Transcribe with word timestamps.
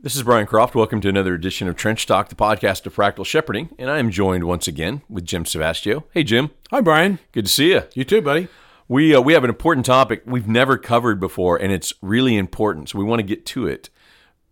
This 0.00 0.14
is 0.14 0.22
Brian 0.22 0.46
Croft. 0.46 0.76
Welcome 0.76 1.00
to 1.00 1.08
another 1.08 1.34
edition 1.34 1.66
of 1.66 1.74
Trench 1.74 2.06
Talk, 2.06 2.28
the 2.28 2.36
podcast 2.36 2.86
of 2.86 2.94
Practical 2.94 3.24
shepherding. 3.24 3.70
And 3.80 3.90
I 3.90 3.98
am 3.98 4.12
joined 4.12 4.44
once 4.44 4.68
again 4.68 5.02
with 5.08 5.24
Jim 5.24 5.42
Savastio. 5.42 6.04
Hey, 6.12 6.22
Jim. 6.22 6.52
Hi, 6.70 6.80
Brian. 6.80 7.18
Good 7.32 7.46
to 7.46 7.50
see 7.50 7.72
you. 7.72 7.82
You 7.94 8.04
too, 8.04 8.22
buddy. 8.22 8.46
We, 8.86 9.12
uh, 9.12 9.20
we 9.20 9.32
have 9.32 9.42
an 9.42 9.50
important 9.50 9.84
topic 9.86 10.22
we've 10.24 10.46
never 10.46 10.78
covered 10.78 11.18
before, 11.18 11.56
and 11.56 11.72
it's 11.72 11.92
really 12.00 12.36
important. 12.36 12.90
So 12.90 12.98
we 13.00 13.04
want 13.04 13.18
to 13.18 13.24
get 13.24 13.44
to 13.46 13.66
it. 13.66 13.90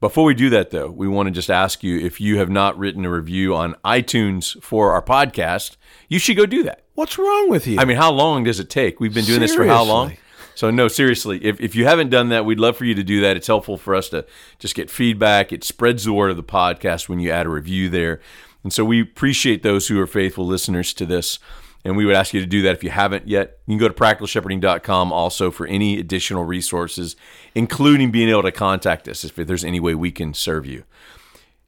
Before 0.00 0.24
we 0.24 0.34
do 0.34 0.50
that, 0.50 0.72
though, 0.72 0.90
we 0.90 1.06
want 1.06 1.28
to 1.28 1.30
just 1.30 1.48
ask 1.48 1.84
you 1.84 1.96
if 1.96 2.20
you 2.20 2.38
have 2.38 2.50
not 2.50 2.76
written 2.76 3.04
a 3.04 3.10
review 3.10 3.54
on 3.54 3.76
iTunes 3.84 4.60
for 4.60 4.90
our 4.94 5.02
podcast, 5.02 5.76
you 6.08 6.18
should 6.18 6.36
go 6.36 6.46
do 6.46 6.64
that. 6.64 6.82
What's 6.94 7.18
wrong 7.18 7.48
with 7.48 7.68
you? 7.68 7.78
I 7.78 7.84
mean, 7.84 7.98
how 7.98 8.10
long 8.10 8.42
does 8.42 8.58
it 8.58 8.68
take? 8.68 8.98
We've 8.98 9.14
been 9.14 9.24
doing 9.24 9.40
this 9.40 9.54
for 9.54 9.64
how 9.64 9.84
long? 9.84 10.08
Seriously. 10.08 10.25
So 10.56 10.70
no, 10.70 10.88
seriously, 10.88 11.44
if, 11.44 11.60
if 11.60 11.74
you 11.74 11.84
haven't 11.84 12.08
done 12.08 12.30
that, 12.30 12.46
we'd 12.46 12.58
love 12.58 12.78
for 12.78 12.86
you 12.86 12.94
to 12.94 13.04
do 13.04 13.20
that. 13.20 13.36
It's 13.36 13.46
helpful 13.46 13.76
for 13.76 13.94
us 13.94 14.08
to 14.08 14.24
just 14.58 14.74
get 14.74 14.90
feedback. 14.90 15.52
It 15.52 15.62
spreads 15.62 16.04
the 16.04 16.14
word 16.14 16.30
of 16.30 16.38
the 16.38 16.42
podcast 16.42 17.10
when 17.10 17.20
you 17.20 17.30
add 17.30 17.44
a 17.44 17.50
review 17.50 17.90
there. 17.90 18.22
And 18.62 18.72
so 18.72 18.82
we 18.82 19.02
appreciate 19.02 19.62
those 19.62 19.88
who 19.88 20.00
are 20.00 20.06
faithful 20.06 20.46
listeners 20.46 20.94
to 20.94 21.04
this. 21.04 21.38
And 21.84 21.94
we 21.94 22.06
would 22.06 22.16
ask 22.16 22.32
you 22.32 22.40
to 22.40 22.46
do 22.46 22.62
that 22.62 22.74
if 22.74 22.82
you 22.82 22.88
haven't 22.88 23.28
yet. 23.28 23.58
You 23.66 23.72
can 23.72 23.78
go 23.78 23.86
to 23.86 23.94
practicalshepherding.com 23.94 25.12
also 25.12 25.50
for 25.50 25.66
any 25.66 26.00
additional 26.00 26.44
resources, 26.44 27.16
including 27.54 28.10
being 28.10 28.30
able 28.30 28.42
to 28.42 28.50
contact 28.50 29.06
us 29.08 29.24
if 29.24 29.36
there's 29.36 29.62
any 29.62 29.78
way 29.78 29.94
we 29.94 30.10
can 30.10 30.32
serve 30.32 30.64
you. 30.64 30.84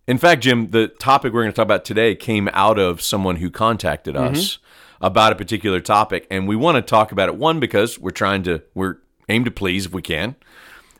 In 0.08 0.16
fact, 0.16 0.42
Jim, 0.42 0.70
the 0.70 0.88
topic 0.88 1.34
we're 1.34 1.42
going 1.42 1.52
to 1.52 1.56
talk 1.56 1.64
about 1.64 1.84
today 1.84 2.14
came 2.14 2.48
out 2.54 2.78
of 2.78 3.02
someone 3.02 3.36
who 3.36 3.50
contacted 3.50 4.14
mm-hmm. 4.14 4.34
us 4.34 4.58
about 5.02 5.32
a 5.32 5.36
particular 5.36 5.80
topic, 5.80 6.26
and 6.30 6.48
we 6.48 6.56
want 6.56 6.76
to 6.76 6.82
talk 6.82 7.12
about 7.12 7.28
it. 7.28 7.36
One 7.36 7.60
because 7.60 7.98
we're 7.98 8.10
trying 8.10 8.42
to 8.44 8.62
we're 8.74 8.96
aim 9.28 9.44
to 9.44 9.50
please 9.50 9.84
if 9.84 9.92
we 9.92 10.00
can, 10.00 10.34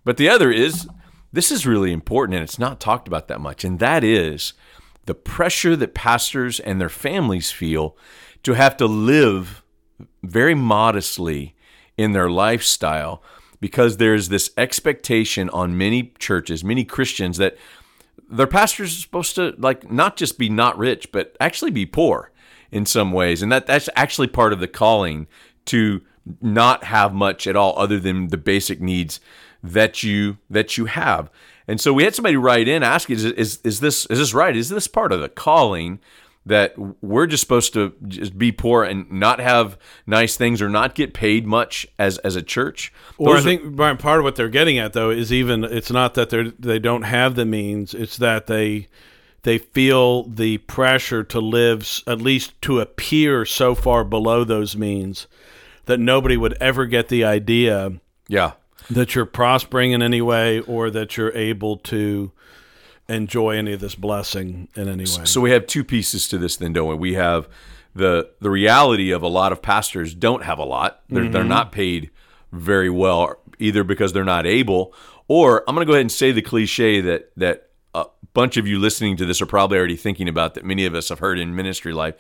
but 0.05 0.19
the 0.19 0.29
other 0.29 0.51
is 0.51 0.87
this 1.33 1.51
is 1.51 1.67
really 1.67 1.91
important 1.91 2.35
and 2.35 2.45
it's 2.45 2.59
not 2.59 2.81
talked 2.81 3.09
about 3.09 3.29
that 3.29 3.41
much, 3.41 3.65
and 3.65 3.79
that 3.79 4.05
is 4.05 4.53
the 5.07 5.15
pressure 5.15 5.75
that 5.75 5.95
pastors 5.95 6.61
and 6.61 6.79
their 6.79 6.91
families 6.91 7.51
feel 7.51 7.97
to 8.43 8.53
have 8.53 8.77
to 8.77 8.87
live 8.87 9.63
very 10.23 10.55
modestly 10.55 11.57
in 11.97 12.13
their 12.13 12.29
lifestyle 12.29 13.23
because 13.59 13.97
there's 13.97 14.29
this 14.29 14.51
expectation 14.59 15.49
on 15.51 15.79
many 15.79 16.13
churches, 16.19 16.63
many 16.63 16.85
Christians 16.85 17.39
that 17.39 17.57
their 18.31 18.47
pastors 18.47 18.97
are 18.97 19.01
supposed 19.01 19.35
to 19.37 19.55
like 19.59 19.91
not 19.91 20.17
just 20.17 20.39
be 20.39 20.49
not 20.49 20.79
rich, 20.79 21.11
but 21.13 21.37
actually 21.41 21.71
be 21.71 21.87
poor 21.87 22.31
in 22.71 22.87
some 22.87 23.13
ways, 23.13 23.43
and 23.43 23.51
that 23.51 23.67
that's 23.67 23.89
actually 23.97 24.29
part 24.29 24.53
of 24.53 24.61
the 24.61 24.69
calling 24.69 25.27
to 25.67 26.03
not 26.41 26.85
have 26.85 27.15
much 27.15 27.47
at 27.47 27.57
all 27.57 27.79
other 27.79 27.99
than 27.99 28.29
the 28.29 28.37
basic 28.37 28.81
needs 28.81 29.21
that 29.63 30.03
you 30.03 30.39
that 30.51 30.77
you 30.77 30.87
have. 30.87 31.31
And 31.67 31.81
so 31.81 31.93
we 31.93 32.05
had 32.05 32.15
somebody 32.15 32.37
write 32.37 32.67
in 32.67 32.83
asking, 32.83 33.17
is, 33.17 33.25
is, 33.25 33.61
is 33.63 33.81
this 33.81 34.07
is 34.07 34.19
this 34.19 34.35
right? 34.35 34.57
Is 34.57 34.69
this 34.69 34.87
part 34.87 35.13
of 35.13 35.21
the 35.21 35.29
calling 35.29 36.01
that 36.49 36.75
we're 37.03 37.27
just 37.27 37.43
supposed 37.43 37.73
to 37.75 37.95
just 38.07 38.37
be 38.37 38.53
poor 38.53 38.85
and 38.85 39.11
not 39.11 39.41
have 39.41 39.79
nice 40.07 40.37
things 40.37 40.61
or 40.61 40.69
not 40.69 40.95
get 40.95 41.15
paid 41.15 41.47
much 41.47 41.87
as 41.99 42.19
as 42.19 42.37
a 42.37 42.43
church? 42.43 42.93
Or 43.17 43.31
I 43.31 43.35
Those 43.35 43.45
think 43.45 43.77
Brian, 43.77 43.97
part 43.97 44.19
of 44.19 44.25
what 44.25 44.37
they're 44.37 44.49
getting 44.49 44.79
at 44.79 44.93
though 44.93 45.11
is 45.11 45.33
even 45.33 45.65
it's 45.65 45.91
not 45.91 46.15
that 46.15 46.31
they 46.31 46.53
they 46.59 46.79
don't 46.79 47.03
have 47.03 47.35
the 47.35 47.45
means; 47.45 47.95
it's 47.95 48.17
that 48.19 48.47
they 48.47 48.89
they 49.43 49.59
feel 49.59 50.25
the 50.25 50.59
pressure 50.59 51.23
to 51.25 51.41
live 51.41 52.03
at 52.07 52.21
least 52.21 52.61
to 52.63 52.81
appear 52.81 53.45
so 53.45 53.75
far 53.75 54.05
below 54.05 54.45
those 54.45 54.77
means 54.77 55.27
that 55.87 55.99
nobody 55.99 56.37
would 56.37 56.55
ever 56.61 56.87
get 56.87 57.09
the 57.09 57.25
idea 57.25 57.93
yeah. 58.29 58.53
that 58.91 59.15
you're 59.15 59.25
prospering 59.25 59.93
in 59.93 60.03
any 60.03 60.21
way 60.21 60.61
or 60.61 60.91
that 60.91 61.17
you're 61.17 61.33
able 61.33 61.77
to 61.79 62.33
enjoy 63.09 63.57
any 63.57 63.73
of 63.73 63.81
this 63.81 63.95
blessing 63.95 64.69
in 64.75 64.89
any 64.89 65.05
way. 65.05 65.25
So 65.25 65.41
we 65.41 65.51
have 65.51 65.67
two 65.67 65.85
pieces 65.85 66.29
to 66.29 66.39
this 66.39 66.57
then, 66.57 66.73
don't 66.73 66.89
we? 66.89 66.95
We 66.95 67.15
have 67.15 67.49
the 67.95 68.31
the 68.41 68.51
reality 68.51 69.11
of 69.11 69.23
a 69.23 69.29
lot 69.29 69.53
of 69.53 69.63
pastors 69.63 70.15
don't 70.15 70.45
have 70.45 70.59
a 70.59 70.65
lot. 70.65 71.01
They're 71.09 71.29
they're 71.29 71.43
mm-hmm. 71.43 71.49
not 71.49 71.73
paid 71.73 72.11
very 72.53 72.91
well 72.91 73.37
either 73.59 73.85
because 73.85 74.13
they're 74.13 74.25
not 74.25 74.47
able 74.47 74.95
or 75.27 75.63
I'm 75.69 75.75
going 75.75 75.87
to 75.87 75.91
go 75.91 75.95
ahead 75.95 76.03
and 76.03 76.13
say 76.13 76.33
the 76.33 76.43
cliche 76.43 77.01
that 77.03 77.31
that 77.37 77.69
a 77.95 78.07
bunch 78.33 78.57
of 78.57 78.67
you 78.67 78.79
listening 78.79 79.17
to 79.19 79.27
this 79.27 79.41
are 79.43 79.47
probably 79.47 79.79
already 79.79 79.97
thinking 79.97 80.29
about 80.29 80.55
that 80.55 80.65
many 80.65 80.87
of 80.87 80.95
us 80.95 81.09
have 81.09 81.19
heard 81.19 81.39
in 81.39 81.55
ministry 81.55 81.93
life 81.93 82.15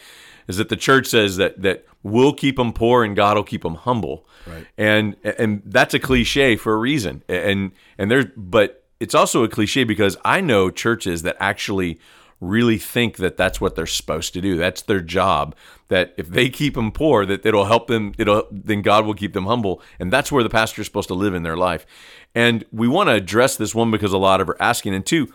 is 0.47 0.57
that 0.57 0.69
the 0.69 0.77
church 0.77 1.07
says 1.07 1.37
that 1.37 1.61
that 1.63 1.87
we'll 2.03 2.33
keep 2.33 2.57
them 2.57 2.73
poor 2.73 3.05
and 3.05 3.15
God 3.15 3.37
will 3.37 3.45
keep 3.45 3.63
them 3.63 3.75
humble. 3.75 4.27
Right. 4.47 4.67
And 4.77 5.17
and 5.23 5.63
that's 5.65 5.95
a 5.95 5.99
cliche 5.99 6.57
for 6.57 6.73
a 6.73 6.77
reason. 6.77 7.23
And 7.29 7.73
and 7.99 8.11
there's 8.11 8.27
but 8.37 8.78
it's 9.01 9.15
also 9.15 9.45
a 9.45 9.49
cliche 9.49 9.85
because 9.85 10.17
I 10.25 10.41
know 10.41 10.71
churches 10.71 11.23
that 11.23 11.37
actually 11.39 11.99
really 12.41 12.79
think 12.79 13.17
that 13.17 13.37
that's 13.37 13.61
what 13.61 13.75
they're 13.75 13.87
supposed 13.87 14.33
to 14.33 14.41
do. 14.41 14.57
That's 14.57 14.83
their 14.83 15.01
job. 15.01 15.57
That 15.89 16.15
if 16.17 16.29
they 16.29 16.49
keep 16.51 16.75
them 16.75 16.93
poor, 16.93 17.27
that 17.27 17.45
it'll 17.45 17.65
help 17.65 17.89
them. 17.89 18.15
It'll 18.19 18.47
then 18.51 18.83
God 18.83 19.07
will 19.07 19.15
keep 19.15 19.33
them 19.33 19.47
humble, 19.47 19.83
and 19.99 20.13
that's 20.13 20.31
where 20.31 20.43
the 20.43 20.51
pastor 20.51 20.83
is 20.83 20.87
supposed 20.87 21.09
to 21.09 21.15
live 21.15 21.35
in 21.35 21.43
their 21.43 21.57
life. 21.57 21.87
And 22.35 22.65
we 22.73 22.87
want 22.87 23.09
to 23.09 23.15
address 23.15 23.57
this 23.57 23.75
one 23.75 23.91
because 23.91 24.13
a 24.13 24.19
lot 24.19 24.41
of 24.41 24.49
are 24.49 24.61
asking, 24.61 24.95
and 24.95 25.05
two, 25.05 25.33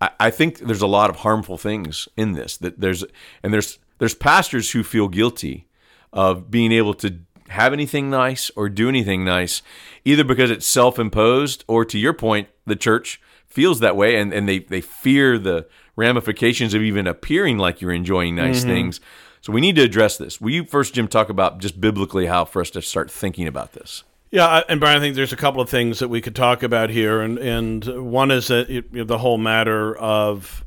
I, 0.00 0.10
I 0.18 0.30
think 0.30 0.58
there's 0.58 0.82
a 0.82 0.86
lot 0.86 1.10
of 1.10 1.16
harmful 1.16 1.58
things 1.58 2.08
in 2.16 2.32
this. 2.32 2.56
That 2.56 2.80
there's 2.80 3.04
and 3.42 3.52
there's 3.52 3.78
there's 3.98 4.14
pastors 4.14 4.72
who 4.72 4.82
feel 4.82 5.08
guilty 5.08 5.68
of 6.12 6.50
being 6.50 6.72
able 6.72 6.94
to 6.94 7.18
have 7.48 7.72
anything 7.72 8.08
nice 8.10 8.50
or 8.56 8.68
do 8.68 8.88
anything 8.88 9.24
nice, 9.24 9.62
either 10.04 10.24
because 10.24 10.50
it's 10.50 10.66
self-imposed 10.66 11.64
or 11.68 11.84
to 11.84 11.98
your 11.98 12.14
point, 12.14 12.48
the 12.66 12.76
church 12.76 13.20
feels 13.46 13.80
that 13.80 13.96
way 13.96 14.16
and, 14.16 14.32
and 14.32 14.48
they, 14.48 14.60
they 14.60 14.80
fear 14.80 15.38
the 15.38 15.66
ramifications 15.96 16.74
of 16.74 16.82
even 16.82 17.06
appearing 17.06 17.58
like 17.58 17.80
you're 17.80 17.92
enjoying 17.92 18.34
nice 18.34 18.60
mm-hmm. 18.60 18.68
things. 18.68 19.00
So 19.42 19.52
we 19.52 19.60
need 19.60 19.76
to 19.76 19.82
address 19.82 20.16
this. 20.16 20.40
Will 20.40 20.50
you 20.50 20.64
first, 20.64 20.94
Jim, 20.94 21.08
talk 21.08 21.28
about 21.28 21.58
just 21.58 21.80
biblically 21.80 22.26
how 22.26 22.44
for 22.44 22.62
us 22.62 22.70
to 22.70 22.82
start 22.82 23.10
thinking 23.10 23.46
about 23.46 23.72
this? 23.72 24.04
Yeah, 24.30 24.46
I- 24.46 24.64
and 24.68 24.80
Brian, 24.80 24.96
I 24.96 25.00
think 25.00 25.14
there's 25.14 25.32
a 25.32 25.36
couple 25.36 25.60
of 25.60 25.68
things 25.68 25.98
that 25.98 26.08
we 26.08 26.22
could 26.22 26.34
talk 26.34 26.62
about 26.62 26.88
here, 26.88 27.20
and 27.20 27.38
and 27.38 28.10
one 28.10 28.30
is 28.30 28.48
that 28.48 28.70
it, 28.70 28.86
you 28.90 28.98
know, 29.00 29.04
the 29.04 29.18
whole 29.18 29.36
matter 29.36 29.94
of 29.94 30.64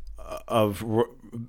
of 0.48 0.84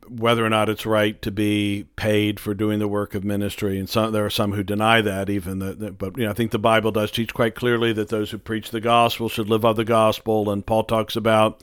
whether 0.09 0.45
or 0.45 0.51
not 0.51 0.69
it's 0.69 0.87
right 0.87 1.21
to 1.23 1.31
be 1.31 1.87
paid 1.97 2.39
for 2.39 2.55
doing 2.55 2.79
the 2.79 2.89
work 2.89 3.15
of 3.15 3.25
ministry, 3.25 3.79
and 3.79 3.89
some 3.89 4.13
there 4.13 4.25
are 4.25 4.31
some 4.31 4.53
who 4.53 4.63
deny 4.63 5.01
that 5.01 5.29
even. 5.31 5.59
That, 5.59 5.99
but 5.99 6.17
you 6.17 6.25
know, 6.25 6.31
I 6.31 6.35
think 6.35 6.51
the 6.51 6.59
Bible 6.59 6.93
does 6.93 7.11
teach 7.11 7.35
quite 7.35 7.55
clearly 7.55 7.93
that 7.93 8.09
those 8.09 8.31
who 8.31 8.39
preach 8.39 8.71
the 8.71 8.81
gospel 8.81 9.29
should 9.29 9.49
live 9.49 9.65
of 9.65 9.77
the 9.77 9.85
gospel, 9.85 10.51
and 10.51 10.67
Paul 10.67 10.85
talks 10.85 11.17
about 11.17 11.63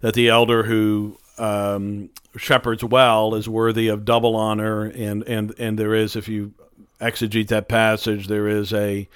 that 0.00 0.14
the 0.14 0.28
elder 0.28 0.64
who 0.64 1.18
um, 1.38 2.10
shepherds 2.36 2.84
well 2.84 3.34
is 3.34 3.48
worthy 3.48 3.88
of 3.88 4.04
double 4.04 4.36
honor, 4.36 4.84
and 4.84 5.22
and 5.24 5.54
and 5.58 5.78
there 5.78 5.94
is, 5.94 6.16
if 6.16 6.28
you 6.28 6.54
exegete 7.00 7.48
that 7.48 7.68
passage, 7.68 8.26
there 8.26 8.48
is 8.48 8.72
a 8.72 9.08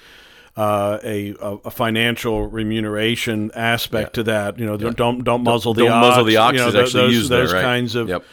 uh, 0.55 0.99
a, 1.03 1.33
a 1.65 1.71
financial 1.71 2.45
remuneration 2.47 3.51
aspect 3.55 4.13
to 4.15 4.23
that. 4.23 4.59
You 4.59 4.65
know, 4.65 4.77
don't 4.77 4.95
don't, 4.95 5.23
don't 5.23 5.43
muzzle 5.43 5.73
the 5.73 5.83
don't 5.83 5.91
ox. 5.91 6.07
muzzle 6.07 6.23
the 6.25 6.37
ox 6.37 6.53
You 6.53 6.59
know, 6.59 6.67
is 6.67 6.73
th- 6.73 6.85
actually 6.85 7.13
those, 7.15 7.29
there, 7.29 7.39
those 7.39 7.53
right. 7.53 7.61
kinds 7.63 7.95
of 7.95 8.09
Yep. 8.09 8.23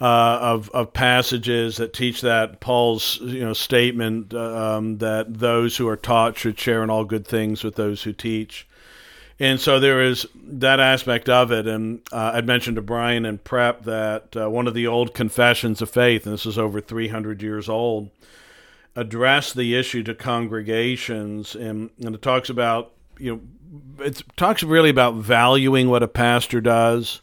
uh, 0.00 0.04
of 0.40 0.70
of 0.70 0.92
passages 0.92 1.76
that 1.76 1.92
teach 1.92 2.20
that 2.22 2.60
Paul's 2.60 3.18
you 3.22 3.44
know 3.44 3.52
statement 3.52 4.34
uh, 4.34 4.76
um, 4.76 4.98
that 4.98 5.38
those 5.38 5.76
who 5.76 5.86
are 5.88 5.96
taught 5.96 6.36
should 6.36 6.58
share 6.58 6.82
in 6.82 6.90
all 6.90 7.04
good 7.04 7.26
things 7.26 7.62
with 7.62 7.76
those 7.76 8.02
who 8.02 8.12
teach. 8.12 8.66
And 9.40 9.60
so 9.60 9.78
there 9.78 10.02
is 10.02 10.26
that 10.34 10.80
aspect 10.80 11.28
of 11.28 11.52
it. 11.52 11.68
And 11.68 12.00
uh, 12.10 12.32
I'd 12.34 12.44
mentioned 12.44 12.74
to 12.74 12.82
Brian 12.82 13.24
in 13.24 13.38
prep 13.38 13.84
that 13.84 14.36
uh, 14.36 14.50
one 14.50 14.66
of 14.66 14.74
the 14.74 14.88
old 14.88 15.14
confessions 15.14 15.80
of 15.80 15.88
faith, 15.88 16.24
and 16.26 16.34
this 16.34 16.44
is 16.44 16.58
over 16.58 16.80
300 16.80 17.40
years 17.40 17.68
old, 17.68 18.10
addressed 18.98 19.54
the 19.54 19.76
issue 19.76 20.02
to 20.02 20.14
congregations. 20.14 21.54
And, 21.54 21.90
and 22.04 22.14
it 22.16 22.22
talks 22.22 22.50
about, 22.50 22.92
you 23.18 23.32
know, 23.36 24.04
it 24.04 24.22
talks 24.36 24.62
really 24.62 24.90
about 24.90 25.14
valuing 25.14 25.88
what 25.88 26.02
a 26.02 26.08
pastor 26.08 26.60
does. 26.60 27.20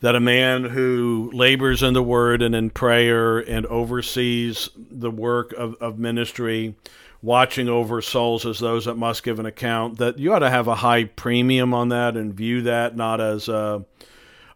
That 0.00 0.14
a 0.14 0.20
man 0.20 0.64
who 0.64 1.30
labors 1.32 1.82
in 1.82 1.94
the 1.94 2.02
word 2.02 2.42
and 2.42 2.54
in 2.54 2.68
prayer 2.68 3.38
and 3.38 3.64
oversees 3.66 4.68
the 4.76 5.10
work 5.10 5.54
of, 5.54 5.74
of 5.76 5.98
ministry 5.98 6.74
watching 7.22 7.66
over 7.66 8.02
souls 8.02 8.44
as 8.44 8.58
those 8.58 8.84
that 8.84 8.96
must 8.96 9.22
give 9.22 9.40
an 9.40 9.46
account, 9.46 9.96
that 9.96 10.18
you 10.18 10.34
ought 10.34 10.40
to 10.40 10.50
have 10.50 10.68
a 10.68 10.74
high 10.74 11.04
premium 11.04 11.72
on 11.72 11.88
that 11.88 12.14
and 12.14 12.34
view 12.34 12.60
that 12.60 12.94
not 12.94 13.22
as 13.22 13.48
a, 13.48 13.84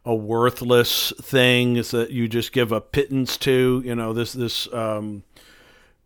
a 0.05 0.15
worthless 0.15 1.11
thing 1.23 1.75
that 1.75 2.11
you 2.11 2.29
just 2.29 2.53
give 2.53 2.71
a 2.71 2.81
pittance 2.81 3.39
to, 3.39 3.83
you 3.83 3.95
know, 3.95 4.13
this, 4.13 4.35
this, 4.35 4.71
um, 4.75 5.23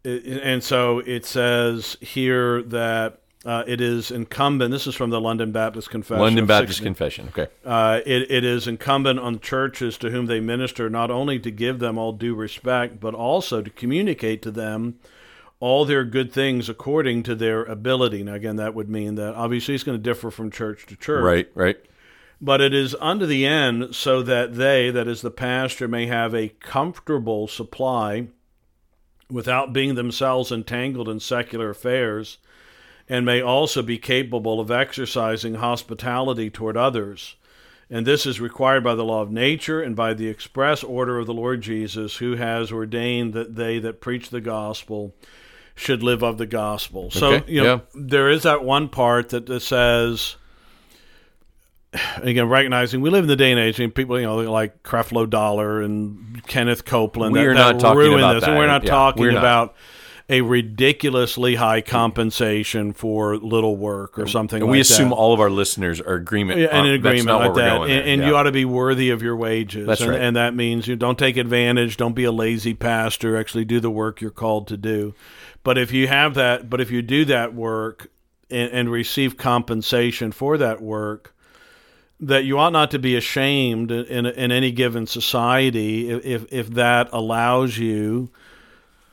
and 0.05 0.63
so 0.63 0.99
it 1.01 1.25
says 1.25 1.97
here 2.01 2.63
that 2.63 3.21
uh, 3.45 3.63
it 3.67 3.81
is 3.81 4.11
incumbent. 4.11 4.71
This 4.71 4.87
is 4.87 4.95
from 4.95 5.11
the 5.11 5.21
London 5.21 5.53
Baptist 5.53 5.91
Confession. 5.91 6.23
London 6.23 6.47
Baptist 6.47 6.79
16 6.79 6.85
Confession. 6.87 7.29
Okay. 7.29 7.47
uh, 7.65 8.01
it, 8.07 8.31
it 8.31 8.45
is 8.45 8.67
incumbent 8.67 9.21
on 9.21 9.41
churches 9.41 9.99
to 9.99 10.11
whom 10.11 10.27
they 10.27 10.41
minister 10.41 10.89
not 10.89 11.11
only 11.11 11.39
to 11.41 11.51
give 11.51 11.79
them 11.79 11.99
all 11.99 12.13
due 12.13 12.35
respect, 12.35 13.01
but 13.01 13.15
also 13.15 13.61
to 13.61 13.71
communicate 13.71 14.41
to 14.43 14.51
them 14.51 14.99
all 15.61 15.85
their 15.85 16.05
good 16.05 16.33
things 16.33 16.69
according 16.69 17.23
to 17.23 17.35
their 17.35 17.65
ability. 17.65 18.23
Now, 18.23 18.35
again, 18.35 18.57
that 18.57 18.75
would 18.75 18.89
mean 18.89 19.15
that 19.17 19.35
obviously 19.35 19.75
it's 19.75 19.85
going 19.85 19.99
to 19.99 20.03
differ 20.03 20.31
from 20.31 20.51
church 20.51 20.87
to 20.87 20.97
church. 20.97 21.23
Right. 21.23 21.51
Right. 21.55 21.77
But 22.41 22.61
it 22.61 22.75
is 22.75 22.95
unto 23.01 23.25
the 23.27 23.47
end 23.47 23.95
so 23.95 24.23
that 24.23 24.57
they, 24.57 24.91
that 24.91 25.07
is 25.09 25.23
the 25.23 25.31
pastor, 25.31 25.87
may 25.87 26.07
have 26.07 26.35
a 26.35 26.49
comfortable 26.49 27.47
supply 27.47 28.29
without 29.31 29.73
being 29.73 29.95
themselves 29.95 30.53
entangled 30.53 31.09
in 31.09 31.21
secular 31.21 31.71
affairs, 31.71 32.39
and 33.09 33.27
may 33.27 33.41
also 33.41 33.83
be 33.83 33.99
capable 33.99 34.61
of 34.61 34.71
exercising 34.71 35.55
hospitality 35.55 36.51
toward 36.51 36.77
others. 36.77 37.37
And 37.91 38.07
this 38.07 38.25
is 38.25 38.41
required 38.41 38.83
by 38.83 38.95
the 38.95 39.05
law 39.05 39.21
of 39.21 39.31
nature 39.31 39.83
and 39.83 39.95
by 39.95 40.15
the 40.15 40.29
express 40.29 40.83
order 40.83 41.19
of 41.19 41.27
the 41.27 41.35
Lord 41.35 41.61
Jesus, 41.61 42.17
who 42.17 42.37
has 42.37 42.73
ordained 42.73 43.35
that 43.35 43.57
they 43.57 43.79
that 43.79 44.01
preach 44.01 44.31
the 44.31 44.41
gospel 44.41 45.15
should 45.75 46.03
live 46.03 46.23
of 46.23 46.39
the 46.39 46.47
gospel. 46.47 47.11
So, 47.11 47.43
you 47.47 47.63
know, 47.63 47.75
yeah. 47.75 47.81
there 47.95 48.31
is 48.31 48.45
that 48.45 48.65
one 48.65 48.89
part 48.89 49.29
that 49.31 49.61
says, 49.61 50.37
again, 52.17 52.49
recognizing 52.49 53.01
we 53.01 53.11
live 53.11 53.25
in 53.25 53.29
the 53.29 53.37
day 53.37 53.51
and 53.51 53.61
age, 53.61 53.81
and 53.81 53.95
people, 53.95 54.19
you 54.19 54.27
know, 54.27 54.37
like 54.51 54.83
Creflo 54.83 55.29
Dollar 55.29 55.81
and 55.83 56.43
Kenneth 56.47 56.85
Copeland, 56.85 57.33
We 57.33 57.45
that, 57.45 57.55
not 57.55 57.81
talking 57.81 57.99
ruin 57.99 58.19
about 58.19 58.35
this, 58.35 58.43
that. 58.43 58.51
and 58.51 58.59
we're 58.59 58.67
not 58.67 58.85
Yeah, 58.85 58.91
talking 58.91 59.23
we're 59.23 59.33
not. 59.33 59.39
about 59.39 59.75
a 60.31 60.41
ridiculously 60.41 61.55
high 61.57 61.83
compensation 61.83 62.95
for 62.95 63.37
little 63.37 63.77
work 63.77 64.19
or 64.19 64.27
something. 64.27 64.63
And 64.63 64.69
like 64.69 64.73
we 64.73 64.81
assume 64.81 65.11
that. 65.11 65.15
all 65.17 65.35
of 65.35 65.41
our 65.41 65.51
listeners 65.51 66.01
are 66.01 66.15
agreement. 66.15 66.61
Yeah, 66.61 66.69
and 66.69 66.87
uh, 66.87 66.91
an 66.91 66.95
agreement 66.95 67.27
not 67.27 67.41
like 67.43 67.55
that, 67.57 67.83
and, 67.83 67.91
and 67.91 68.21
Yeah. 68.23 68.29
you 68.29 68.37
ought 68.37 68.45
to 68.45 68.53
be 68.53 68.65
worthy 68.65 69.11
of 69.11 69.23
your 69.23 69.37
wages. 69.37 69.87
That's 69.87 70.01
and, 70.01 70.11
right. 70.11 70.21
and 70.23 70.35
that 70.37 70.55
means 70.55 70.89
you 70.89 70.97
don't 70.97 71.19
take 71.19 71.37
advantage. 71.37 71.99
Don't 71.99 72.15
be 72.15 72.25
a 72.25 72.33
lazy 72.33 72.73
pastor. 72.73 73.37
Actually, 73.37 73.67
do 73.67 73.81
the 73.81 73.91
work 73.91 74.23
you're 74.23 74.31
called 74.31 74.67
to 74.69 74.79
do. 74.79 75.15
But 75.63 75.77
if 75.77 75.93
you 75.93 76.09
have 76.09 76.33
that, 76.35 76.71
but 76.71 76.81
if 76.81 76.91
you 76.91 77.03
do 77.03 77.27
that 77.27 77.53
work 77.55 78.09
and, 78.51 78.71
and 78.71 78.91
receive 78.91 79.37
compensation 79.37 80.33
for 80.33 80.57
that 80.57 80.81
work, 80.81 81.34
that 82.27 82.45
you 82.45 82.59
ought 82.59 82.73
not 82.73 82.91
to 82.93 82.99
be 82.99 83.17
ashamed 83.17 83.91
in 83.91 84.27
in 84.27 84.53
any 84.53 84.73
given 84.73 85.07
society 85.07 86.11
if 86.11 86.47
if, 86.51 86.71
that 86.71 87.09
allows 87.13 87.79
you 87.79 88.31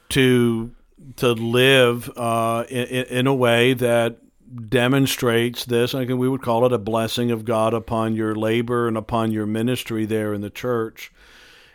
to 0.10 0.72
to 1.18 1.32
live 1.32 2.10
uh, 2.18 2.64
in, 2.70 3.06
in 3.06 3.28
a 3.28 3.34
way 3.34 3.74
that 3.74 4.18
demonstrates 4.70 5.66
this. 5.66 5.96
I 5.96 6.06
think 6.06 6.20
we 6.20 6.30
would 6.30 6.42
call 6.42 6.66
it 6.66 6.74
a 6.74 6.78
blessing 6.78 7.32
of 7.32 7.46
God 7.46 7.74
upon 7.74 8.16
your 8.16 8.36
labor 8.36 8.88
and 8.88 8.98
upon 8.98 9.32
your 9.32 9.46
ministry 9.46 10.06
there 10.06 10.34
in 10.34 10.42
the 10.42 10.50
church. 10.50 11.12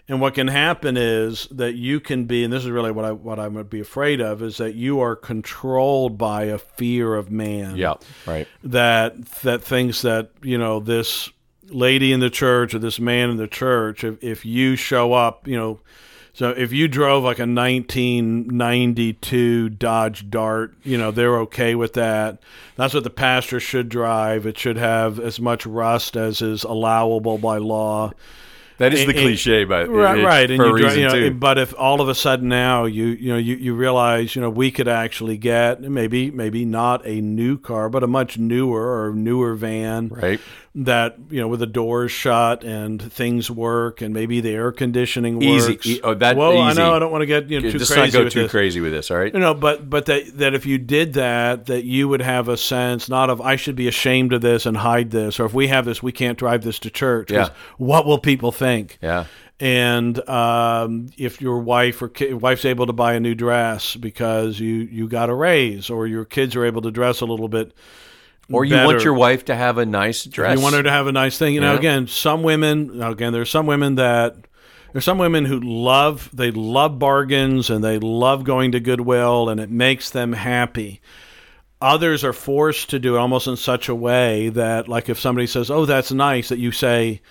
And 0.09 0.21
what 0.21 0.35
can 0.35 0.47
happen 0.47 0.97
is 0.97 1.49
that 1.51 1.75
you 1.75 1.99
can 1.99 2.27
be, 2.27 2.45
and 2.45 2.53
this 2.53 2.65
is 2.65 2.71
really 2.71 2.93
what 2.93 3.05
I 3.05 3.11
what 3.11 3.41
I 3.41 3.49
would 3.49 3.69
be 3.69 3.81
afraid 3.81 4.21
of, 4.21 4.41
is 4.41 4.59
that 4.59 4.77
you 4.77 5.01
are 5.01 5.17
controlled 5.17 6.17
by 6.17 6.45
a 6.45 6.59
fear 6.59 7.17
of 7.17 7.29
man. 7.31 7.77
Yeah, 7.77 7.95
right. 8.25 8.47
that 8.63 9.21
that 9.43 9.65
thinks 9.65 10.03
that 10.03 10.31
you 10.43 10.59
know 10.59 10.79
this 10.79 11.29
lady 11.71 12.13
in 12.13 12.21
the 12.21 12.31
church 12.31 12.73
or 12.75 12.79
this 12.79 13.01
man 13.01 13.31
in 13.31 13.39
the 13.39 13.49
church 13.49 14.05
if, 14.05 14.23
if 14.23 14.47
you 14.47 14.77
show 14.77 15.13
up 15.13 15.49
you 15.49 15.57
know 15.57 15.81
so 16.33 16.51
if 16.51 16.73
you 16.73 16.87
drove 16.87 17.25
like 17.25 17.41
a 17.41 17.43
1992 17.43 19.71
Dodge 19.71 20.31
Dart 20.31 20.77
you 20.85 20.97
know 20.97 21.11
they're 21.11 21.41
okay 21.41 21.75
with 21.75 21.95
that. 21.95 22.39
That's 22.77 22.95
what 22.95 23.03
the 23.03 23.11
pastor 23.11 23.59
should 23.59 23.89
drive. 23.89 24.47
It 24.47 24.57
should 24.59 24.77
have 24.77 25.19
as 25.19 25.41
much 25.41 25.67
rust 25.67 26.17
as 26.17 26.41
is 26.43 26.63
allowable 26.63 27.39
by 27.39 27.59
law 27.59 28.13
That 28.79 28.93
is 28.93 29.07
the 29.07 29.15
cliche, 29.15 29.65
but 29.65 29.89
right, 29.89 30.23
right, 30.23 30.51
and 30.51 30.59
you, 30.59 30.89
you 30.91 31.03
know, 31.07 31.15
too. 31.15 31.31
but 31.35 31.57
if 31.57 31.75
all 31.79 32.03
of 32.03 32.09
a 32.09 32.15
sudden 32.15 32.49
now 32.49 32.85
you 32.85 33.07
you 33.07 33.33
know 33.33 33.39
you, 33.39 33.57
you 33.57 33.75
realize 33.75 34.37
you 34.37 34.43
know 34.43 34.51
we 34.51 34.71
could 34.71 34.89
actually 34.89 35.39
get 35.39 35.81
maybe 35.81 36.31
maybe 36.31 36.67
not 36.67 37.07
a 37.07 37.23
new 37.23 37.57
car 37.57 37.89
but 37.89 38.03
a 38.03 38.07
much 38.07 38.37
newer 38.37 39.03
or 39.03 39.15
newer 39.15 39.55
van 39.55 40.09
right. 40.09 40.41
that 40.75 41.17
you 41.31 41.41
know 41.41 41.49
with 41.49 41.61
the 41.61 41.67
doors 41.67 42.13
shut 42.13 42.65
and 42.65 43.01
things 43.13 43.51
work 43.51 44.03
and 44.03 44.13
maybe 44.13 44.43
the 44.43 44.51
air 44.51 44.73
conditioning 44.73 45.43
Easy. 45.43 45.73
works. 45.73 45.87
E- 45.87 46.01
oh, 46.05 46.13
that 46.13 46.37
Well, 46.37 46.59
I 46.59 46.75
know 46.75 46.95
I 46.95 46.99
don't 46.99 47.11
want 47.11 47.23
to 47.23 47.27
get 47.27 47.49
you 47.49 47.61
know, 47.61 47.71
too 47.71 47.79
Just 47.79 47.93
crazy 47.93 48.09
not 48.09 48.13
go 48.13 48.25
with 48.25 48.33
too 48.35 48.43
this. 48.43 48.51
crazy 48.51 48.81
with 48.81 48.93
this. 48.93 49.11
All 49.11 49.17
right. 49.17 49.33
You 49.33 49.41
know, 49.41 49.55
but 49.55 49.89
but 49.89 50.05
that 50.07 50.37
that 50.37 50.55
if 50.55 50.67
you 50.67 50.77
did 50.77 51.15
that, 51.15 51.67
that 51.67 51.85
you 51.85 52.09
would 52.09 52.21
have 52.21 52.49
a 52.49 52.59
sense 52.59 53.09
not 53.09 53.31
of 53.31 53.41
I 53.41 53.57
should 53.57 53.77
be 53.77 53.89
ashamed 53.89 54.35
of 54.35 54.43
this 54.43 54.67
and 54.67 54.77
hide 54.77 55.13
this, 55.13 55.41
or 55.41 55.47
if 55.47 55.55
we 55.55 55.69
have 55.69 55.87
this, 55.87 56.03
we 56.03 56.13
can't 56.13 56.37
drive 56.37 56.63
this 56.63 56.79
to 56.81 56.91
church. 56.91 57.31
Yeah. 57.31 57.49
What 57.79 58.05
will 58.05 58.19
people 58.19 58.53
think? 58.53 58.66
Yeah. 59.01 59.25
And 59.59 60.19
um, 60.29 61.09
if 61.17 61.41
your 61.41 61.61
wife 61.61 62.03
or 62.03 62.09
ki- 62.11 62.35
wife's 62.35 62.67
able 62.67 62.87
to 62.87 62.93
buy 62.93 63.15
a 63.15 63.21
new 63.21 63.35
dress 63.35 63.97
because 63.97 64.61
you 64.61 64.75
you 64.75 65.09
got 65.09 65.31
a 65.31 65.35
raise, 65.35 65.89
or 65.89 66.07
your 66.07 66.27
kids 66.27 66.55
are 66.57 66.65
able 66.65 66.83
to 66.83 66.91
dress 66.91 67.23
a 67.23 67.25
little 67.25 67.49
bit, 67.49 67.73
Or 68.53 68.67
you 68.67 68.77
want 68.77 69.03
your 69.03 69.15
wife 69.15 69.47
to 69.47 69.57
have 69.57 69.79
a 69.79 69.87
nice 69.87 70.25
dress. 70.25 70.59
you 70.59 70.63
want 70.63 70.75
her 70.75 70.83
to 70.83 70.91
have 70.91 71.07
a 71.07 71.13
nice 71.13 71.39
thing. 71.39 71.55
You 71.55 71.63
know, 71.63 71.75
again, 71.75 72.07
some 72.07 72.43
women. 72.43 73.01
Again, 73.03 73.33
there's 73.33 73.49
some 73.49 73.65
women 73.67 73.95
that 73.95 74.37
there's 74.93 75.05
some 75.07 75.17
women 75.19 75.47
who 75.47 75.59
love 75.61 76.29
they 76.35 76.51
love 76.51 76.99
bargains 76.99 77.71
and 77.71 77.83
they 77.83 77.99
love 77.99 78.45
going 78.45 78.73
to 78.73 78.81
Goodwill 78.81 79.49
and 79.49 79.59
it 79.59 79.71
makes 79.71 80.11
them 80.11 80.35
happy. 80.35 81.01
Others 81.81 82.25
are 82.25 82.33
forced 82.35 82.91
to 82.91 82.99
do 82.99 83.17
it 83.17 83.19
almost 83.19 83.47
in 83.47 83.57
such 83.57 83.89
a 83.89 83.95
way 83.95 84.49
that, 84.51 84.87
like, 84.89 85.09
if 85.11 85.19
somebody 85.19 85.47
says, 85.47 85.71
"Oh, 85.71 85.87
that's 85.87 86.13
nice," 86.13 86.51
that 86.51 86.59
you 86.59 86.73
say. 86.73 87.23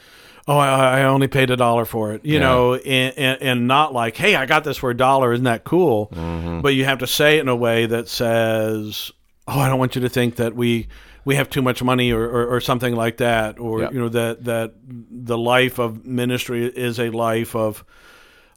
Oh, 0.47 0.57
I, 0.57 0.99
I 0.99 1.03
only 1.05 1.27
paid 1.27 1.49
a 1.49 1.57
dollar 1.57 1.85
for 1.85 2.13
it, 2.13 2.23
you 2.23 2.35
Yeah. 2.35 2.39
know, 2.41 2.75
and, 2.75 3.17
and, 3.17 3.41
and 3.41 3.67
not 3.67 3.93
like, 3.93 4.15
hey, 4.15 4.35
I 4.35 4.45
got 4.45 4.63
this 4.63 4.77
for 4.77 4.91
a 4.91 4.95
dollar. 4.97 5.33
Isn't 5.33 5.45
that 5.45 5.63
cool? 5.63 6.09
Mm-hmm. 6.13 6.61
But 6.61 6.75
you 6.75 6.85
have 6.85 6.99
to 6.99 7.07
say 7.07 7.37
it 7.37 7.41
in 7.41 7.47
a 7.47 7.55
way 7.55 7.87
that 7.87 8.07
says, 8.07 9.11
oh, 9.47 9.59
I 9.59 9.67
don't 9.69 9.79
want 9.79 9.95
you 9.95 10.01
to 10.01 10.09
think 10.09 10.35
that 10.35 10.55
we 10.55 10.87
we 11.25 11.33
have 11.35 11.49
too 11.49 11.63
much 11.63 11.81
money 11.81 12.11
or, 12.11 12.21
or, 12.23 12.45
or 12.45 12.61
something 12.61 12.95
like 12.95 13.17
that, 13.17 13.59
or 13.59 13.81
Yeah. 13.81 13.89
you 13.91 13.99
know 13.99 14.09
that 14.09 14.43
that 14.43 14.73
the 14.85 15.37
life 15.37 15.79
of 15.79 16.05
ministry 16.05 16.63
is 16.67 16.99
a 16.99 17.09
life 17.09 17.55
of 17.55 17.83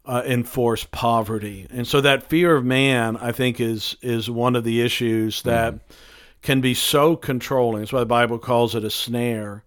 uh, 0.04 0.22
enforced 0.26 0.90
poverty, 0.90 1.66
and 1.70 1.86
so 1.86 2.02
that 2.02 2.24
fear 2.28 2.54
of 2.56 2.64
man, 2.66 3.16
I 3.16 3.32
think, 3.32 3.58
is 3.60 3.96
is 4.02 4.28
one 4.28 4.54
of 4.56 4.64
the 4.64 4.82
issues 4.82 5.40
that 5.42 5.76
can 6.42 6.60
be 6.60 6.74
so 6.74 7.16
controlling. 7.16 7.80
That's 7.80 7.92
why 7.94 8.00
the 8.00 8.06
Bible 8.06 8.38
calls 8.38 8.74
it 8.74 8.84
a 8.84 8.90
snare. 8.90 9.64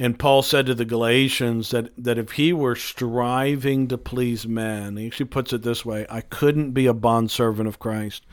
And 0.00 0.18
Paul 0.18 0.40
said 0.40 0.64
to 0.64 0.74
the 0.74 0.86
Galatians 0.86 1.72
that, 1.72 1.90
that 1.98 2.16
if 2.16 2.32
he 2.32 2.54
were 2.54 2.74
striving 2.74 3.86
to 3.88 3.98
please 3.98 4.48
men, 4.48 4.96
he 4.96 5.08
actually 5.08 5.26
puts 5.26 5.52
it 5.52 5.62
this 5.62 5.84
way 5.84 6.06
I 6.08 6.22
couldn't 6.22 6.72
be 6.72 6.86
a 6.86 6.94
bondservant 6.94 7.68
of 7.68 7.78
Christ. 7.78 8.24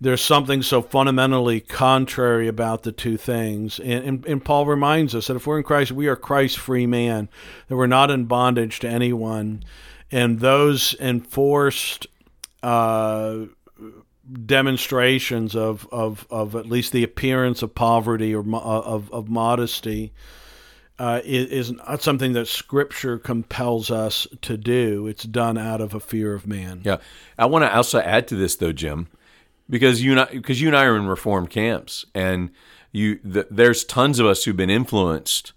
There's 0.00 0.22
something 0.22 0.62
so 0.62 0.80
fundamentally 0.80 1.60
contrary 1.60 2.48
about 2.48 2.84
the 2.84 2.92
two 2.92 3.18
things. 3.18 3.78
And, 3.78 4.04
and, 4.04 4.26
and 4.26 4.44
Paul 4.44 4.64
reminds 4.64 5.14
us 5.14 5.26
that 5.26 5.36
if 5.36 5.46
we're 5.46 5.58
in 5.58 5.64
Christ, 5.64 5.92
we 5.92 6.08
are 6.08 6.16
Christ's 6.16 6.56
free 6.56 6.86
man, 6.86 7.28
that 7.68 7.76
we're 7.76 7.86
not 7.86 8.10
in 8.10 8.24
bondage 8.24 8.80
to 8.80 8.88
anyone. 8.88 9.62
And 10.10 10.40
those 10.40 10.94
enforced 10.98 12.06
uh, 12.62 13.40
demonstrations 14.46 15.54
of, 15.54 15.86
of, 15.92 16.26
of 16.30 16.56
at 16.56 16.64
least 16.64 16.92
the 16.92 17.04
appearance 17.04 17.62
of 17.62 17.74
poverty 17.74 18.34
or 18.34 18.42
mo- 18.42 18.60
of, 18.60 19.12
of 19.12 19.28
modesty 19.28 20.14
uh, 20.98 21.20
is, 21.24 21.50
is 21.50 21.72
not 21.72 22.02
something 22.02 22.32
that 22.34 22.46
Scripture 22.46 23.18
compels 23.18 23.90
us 23.90 24.26
to 24.42 24.56
do. 24.56 25.06
It's 25.06 25.24
done 25.24 25.58
out 25.58 25.80
of 25.80 25.94
a 25.94 26.00
fear 26.00 26.34
of 26.34 26.46
man. 26.46 26.82
Yeah, 26.84 26.98
I 27.38 27.46
want 27.46 27.64
to 27.64 27.74
also 27.74 28.00
add 28.00 28.28
to 28.28 28.36
this 28.36 28.56
though, 28.56 28.72
Jim, 28.72 29.08
because 29.68 30.02
you 30.02 30.12
and 30.12 30.20
I, 30.20 30.24
because 30.26 30.60
you 30.60 30.68
and 30.68 30.76
I 30.76 30.84
are 30.84 30.96
in 30.96 31.06
reformed 31.06 31.50
camps, 31.50 32.04
and 32.14 32.50
you 32.92 33.16
th- 33.16 33.46
there's 33.50 33.84
tons 33.84 34.18
of 34.18 34.26
us 34.26 34.44
who've 34.44 34.56
been 34.56 34.70
influenced 34.70 35.52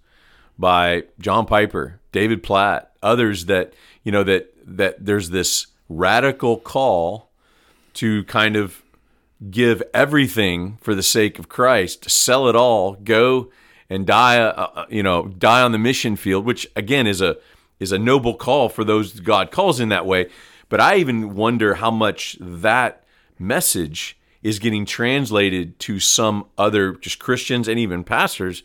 by 0.58 1.04
John 1.20 1.46
Piper, 1.46 2.00
David 2.12 2.42
Platt, 2.42 2.92
others 3.04 3.46
that 3.46 3.74
you 4.04 4.12
know 4.12 4.24
that 4.24 4.54
that 4.66 5.06
there's 5.06 5.30
this 5.30 5.68
radical 5.88 6.58
call 6.58 7.30
to 7.94 8.24
kind 8.26 8.56
of 8.56 8.84
give 9.52 9.84
everything 9.94 10.78
for 10.82 10.96
the 10.96 11.04
sake 11.04 11.38
of 11.38 11.48
Christ, 11.48 12.10
sell 12.10 12.48
it 12.48 12.56
all, 12.56 12.94
go 12.94 13.52
and 13.90 14.06
die, 14.06 14.40
uh, 14.40 14.70
uh, 14.76 14.86
you 14.90 15.04
know, 15.04 15.28
die 15.28 15.62
on 15.62 15.72
the 15.72 15.78
mission 15.78 16.16
field, 16.16 16.46
which 16.46 16.68
again 16.76 17.08
is 17.08 17.22
a 17.22 17.38
is 17.80 17.92
a 17.92 18.00
noble 18.00 18.34
call 18.34 18.70
for 18.70 18.84
those 18.84 19.20
God 19.20 19.52
calls 19.52 19.80
in 19.80 19.90
that 19.90 20.06
way. 20.06 20.30
But 20.70 20.82
I 20.82 20.98
even 20.98 21.36
wonder 21.36 21.76
how 21.76 21.92
much 21.92 22.38
that 22.40 23.04
message 23.40 24.18
is 24.44 24.60
getting 24.60 24.86
translated 24.86 25.80
to 25.80 26.00
some 26.00 26.46
other 26.58 26.94
just 26.94 27.20
Christians 27.20 27.68
and 27.68 27.80
even 27.80 28.04
pastors 28.04 28.64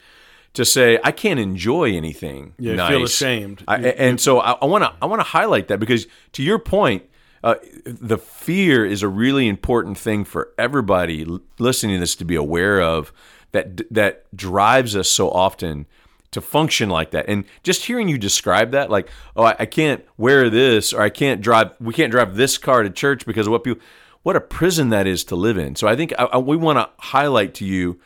to 0.55 0.65
say 0.65 0.99
I 1.03 1.13
can't 1.13 1.41
enjoy 1.41 1.93
anything. 1.93 2.55
You 2.59 2.75
nice. 2.75 2.91
feel 2.91 3.05
ashamed. 3.05 3.65
I, 3.67 3.79
and 3.79 4.21
so 4.21 4.41
I 4.41 4.65
want 4.65 4.85
to 4.85 4.93
I 5.01 5.07
want 5.07 5.21
to 5.21 5.25
highlight 5.29 5.69
that 5.69 5.79
because 5.79 6.07
to 6.33 6.43
your 6.43 6.59
point, 6.59 7.05
uh, 7.43 7.57
the 7.85 8.19
fear 8.19 8.85
is 8.85 9.03
a 9.03 9.09
really 9.09 9.49
important 9.49 9.99
thing 9.99 10.25
for 10.25 10.53
everybody 10.59 11.25
l- 11.27 11.41
listening 11.59 11.97
to 11.97 12.01
this 12.01 12.15
to 12.17 12.25
be 12.25 12.37
aware 12.37 12.81
of 12.81 13.13
that 13.53 13.83
that 13.91 14.25
drives 14.37 14.97
us 14.97 15.09
so 15.09 15.31
often 15.31 15.87
to 16.33 16.41
function 16.41 16.89
like 16.89 17.11
that. 17.13 17.29
And 17.29 17.45
just 17.63 17.85
hearing 17.85 18.09
you 18.09 18.19
describe 18.19 18.73
that, 18.73 18.91
like, 18.91 19.09
oh, 19.37 19.45
I, 19.45 19.57
I 19.61 19.67
can't 19.67 20.05
wear 20.17 20.51
this, 20.51 20.93
or 20.93 21.03
I 21.03 21.11
can't 21.11 21.41
drive, 21.41 21.73
we 21.79 21.95
can't 21.95 22.11
drive 22.11 22.37
this 22.37 22.59
car 22.59 22.83
to 22.83 22.91
church 22.91 23.27
because 23.27 23.47
of 23.47 23.53
what 23.53 23.65
people, 23.65 23.83
what 24.23 24.35
a 24.35 24.41
prison 24.41 24.89
that 24.89 25.07
is 25.07 25.25
to 25.25 25.37
live 25.37 25.59
in. 25.59 25.77
So 25.77 25.87
I 25.87 25.95
think 25.95 26.13
I, 26.19 26.25
I, 26.25 26.39
we 26.39 26.57
want 26.57 26.79
to 26.79 26.89
highlight 27.05 27.55
to 27.55 27.67
you 27.67 28.01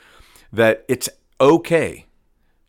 that 0.52 0.84
it's 0.88 1.08
okay 1.40 2.06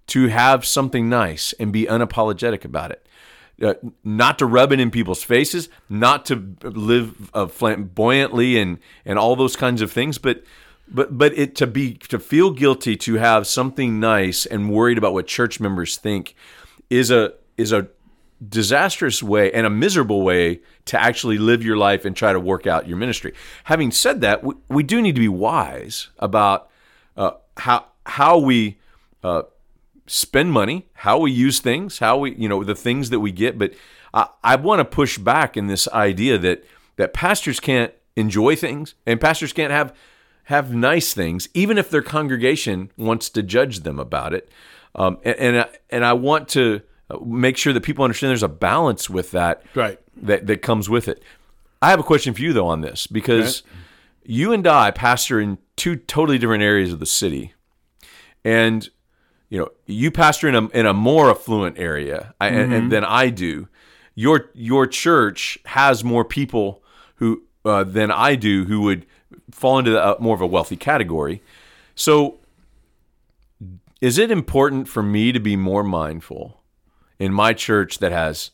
to 0.07 0.27
have 0.27 0.63
something 0.63 1.09
nice 1.09 1.53
and 1.53 1.73
be 1.73 1.85
unapologetic 1.85 2.63
about 2.63 2.91
it. 2.91 3.03
Uh, 3.59 3.73
not 4.03 4.37
to 4.37 4.45
rub 4.45 4.71
it 4.71 4.79
in 4.79 4.91
people's 4.91 5.23
faces, 5.23 5.69
not 5.89 6.23
to 6.27 6.55
live 6.61 7.31
uh, 7.33 7.47
flamboyantly 7.47 8.59
and 8.59 8.77
and 9.03 9.17
all 9.17 9.35
those 9.35 9.55
kinds 9.55 9.81
of 9.81 9.91
things, 9.91 10.19
but 10.19 10.43
but 10.89 11.17
but 11.17 11.37
it 11.37 11.55
to 11.55 11.67
be 11.67 11.95
to 11.95 12.19
feel 12.19 12.51
guilty 12.51 12.95
to 12.95 13.15
have 13.15 13.47
something 13.47 13.99
nice 13.99 14.45
and 14.45 14.69
worried 14.69 14.97
about 14.97 15.13
what 15.13 15.27
church 15.27 15.59
members 15.59 15.97
think 15.97 16.35
is 16.89 17.11
a 17.11 17.33
is 17.57 17.71
a 17.71 17.87
disastrous 18.47 19.23
way 19.23 19.51
and 19.51 19.65
a 19.65 19.69
miserable 19.69 20.21
way 20.21 20.61
to 20.85 20.99
actually 21.01 21.37
live 21.37 21.63
your 21.63 21.77
life 21.77 22.05
and 22.05 22.15
try 22.15 22.31
to 22.31 22.39
work 22.39 22.67
out 22.67 22.87
your 22.87 22.97
ministry. 22.97 23.33
Having 23.63 23.91
said 23.91 24.21
that, 24.21 24.43
we, 24.43 24.53
we 24.69 24.83
do 24.83 25.01
need 25.01 25.15
to 25.15 25.21
be 25.21 25.27
wise 25.27 26.09
about 26.19 26.69
uh, 27.15 27.31
how 27.57 27.85
how 28.05 28.37
we 28.37 28.79
uh, 29.23 29.43
spend 30.05 30.51
money, 30.51 30.85
how 30.93 31.19
we 31.19 31.31
use 31.31 31.59
things, 31.59 31.99
how 31.99 32.17
we 32.19 32.35
you 32.35 32.47
know 32.47 32.63
the 32.63 32.75
things 32.75 33.09
that 33.09 33.19
we 33.19 33.31
get. 33.31 33.57
But 33.57 33.73
I, 34.13 34.27
I 34.43 34.55
want 34.55 34.79
to 34.79 34.85
push 34.85 35.17
back 35.17 35.57
in 35.57 35.67
this 35.67 35.87
idea 35.89 36.37
that 36.37 36.63
that 36.97 37.13
pastors 37.13 37.59
can't 37.59 37.93
enjoy 38.15 38.55
things 38.55 38.95
and 39.05 39.21
pastors 39.21 39.53
can't 39.53 39.71
have 39.71 39.95
have 40.47 40.73
nice 40.73 41.13
things, 41.13 41.49
even 41.53 41.77
if 41.77 41.89
their 41.89 42.01
congregation 42.01 42.89
wants 42.95 43.29
to 43.29 43.43
judge 43.43 43.81
them 43.81 43.99
about 43.99 44.33
it. 44.33 44.49
Um, 44.95 45.17
and 45.25 45.35
and, 45.37 45.69
and 45.89 46.05
I 46.05 46.13
want 46.13 46.47
to 46.49 46.81
make 47.25 47.57
sure 47.57 47.73
that 47.73 47.81
people 47.81 48.05
understand 48.05 48.29
there's 48.29 48.43
a 48.43 48.47
balance 48.47 49.09
with 49.09 49.31
that 49.31 49.63
right 49.75 49.99
that, 50.15 50.47
that 50.47 50.61
comes 50.61 50.89
with 50.89 51.09
it. 51.09 51.21
I 51.81 51.89
have 51.89 51.99
a 51.99 52.03
question 52.03 52.33
for 52.33 52.41
you 52.41 52.53
though 52.53 52.67
on 52.67 52.79
this 52.79 53.07
because 53.07 53.63
right. 53.65 53.73
you 54.25 54.53
and 54.53 54.65
I 54.65 54.91
pastor 54.91 55.41
in 55.41 55.57
two 55.75 55.97
totally 55.97 56.37
different 56.37 56.63
areas 56.63 56.93
of 56.93 56.99
the 56.99 57.05
city, 57.05 57.53
and 58.45 58.89
you 59.49 59.59
know 59.59 59.69
you 59.85 60.11
pastor 60.11 60.47
in 60.47 60.55
a 60.55 60.67
in 60.69 60.85
a 60.85 60.93
more 60.93 61.29
affluent 61.29 61.77
area 61.77 62.33
mm-hmm. 62.39 62.55
and, 62.55 62.73
and, 62.73 62.91
than 62.91 63.03
I 63.03 63.31
do. 63.31 63.67
Your 64.15 64.49
your 64.53 64.87
church 64.87 65.59
has 65.65 66.05
more 66.05 66.23
people 66.23 66.81
who 67.15 67.43
uh, 67.65 67.83
than 67.83 68.11
I 68.11 68.35
do 68.35 68.63
who 68.63 68.81
would 68.83 69.05
fall 69.51 69.79
into 69.79 69.91
the, 69.91 70.03
uh, 70.03 70.15
more 70.19 70.35
of 70.35 70.41
a 70.41 70.47
wealthy 70.47 70.75
category. 70.75 71.41
So, 71.95 72.39
is 73.99 74.17
it 74.17 74.29
important 74.29 74.87
for 74.87 75.01
me 75.01 75.31
to 75.31 75.39
be 75.39 75.55
more 75.55 75.83
mindful 75.83 76.61
in 77.19 77.33
my 77.33 77.53
church 77.53 77.99
that 77.99 78.11
has 78.11 78.51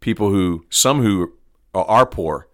people 0.00 0.30
who 0.30 0.64
some 0.68 1.02
who 1.02 1.34
are 1.74 2.06
poor, 2.06 2.48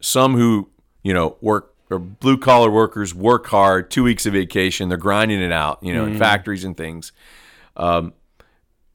some 0.00 0.34
who 0.34 0.68
you 1.02 1.14
know 1.14 1.36
work 1.40 1.72
or 1.92 1.98
blue 1.98 2.38
collar 2.38 2.70
workers 2.70 3.14
work 3.14 3.46
hard, 3.46 3.90
two 3.90 4.02
weeks 4.02 4.26
of 4.26 4.32
vacation, 4.32 4.88
they're 4.88 4.98
grinding 4.98 5.42
it 5.42 5.52
out, 5.52 5.82
you 5.82 5.94
know, 5.94 6.04
mm. 6.04 6.12
in 6.12 6.18
factories 6.18 6.64
and 6.64 6.76
things. 6.76 7.12
Um, 7.76 8.14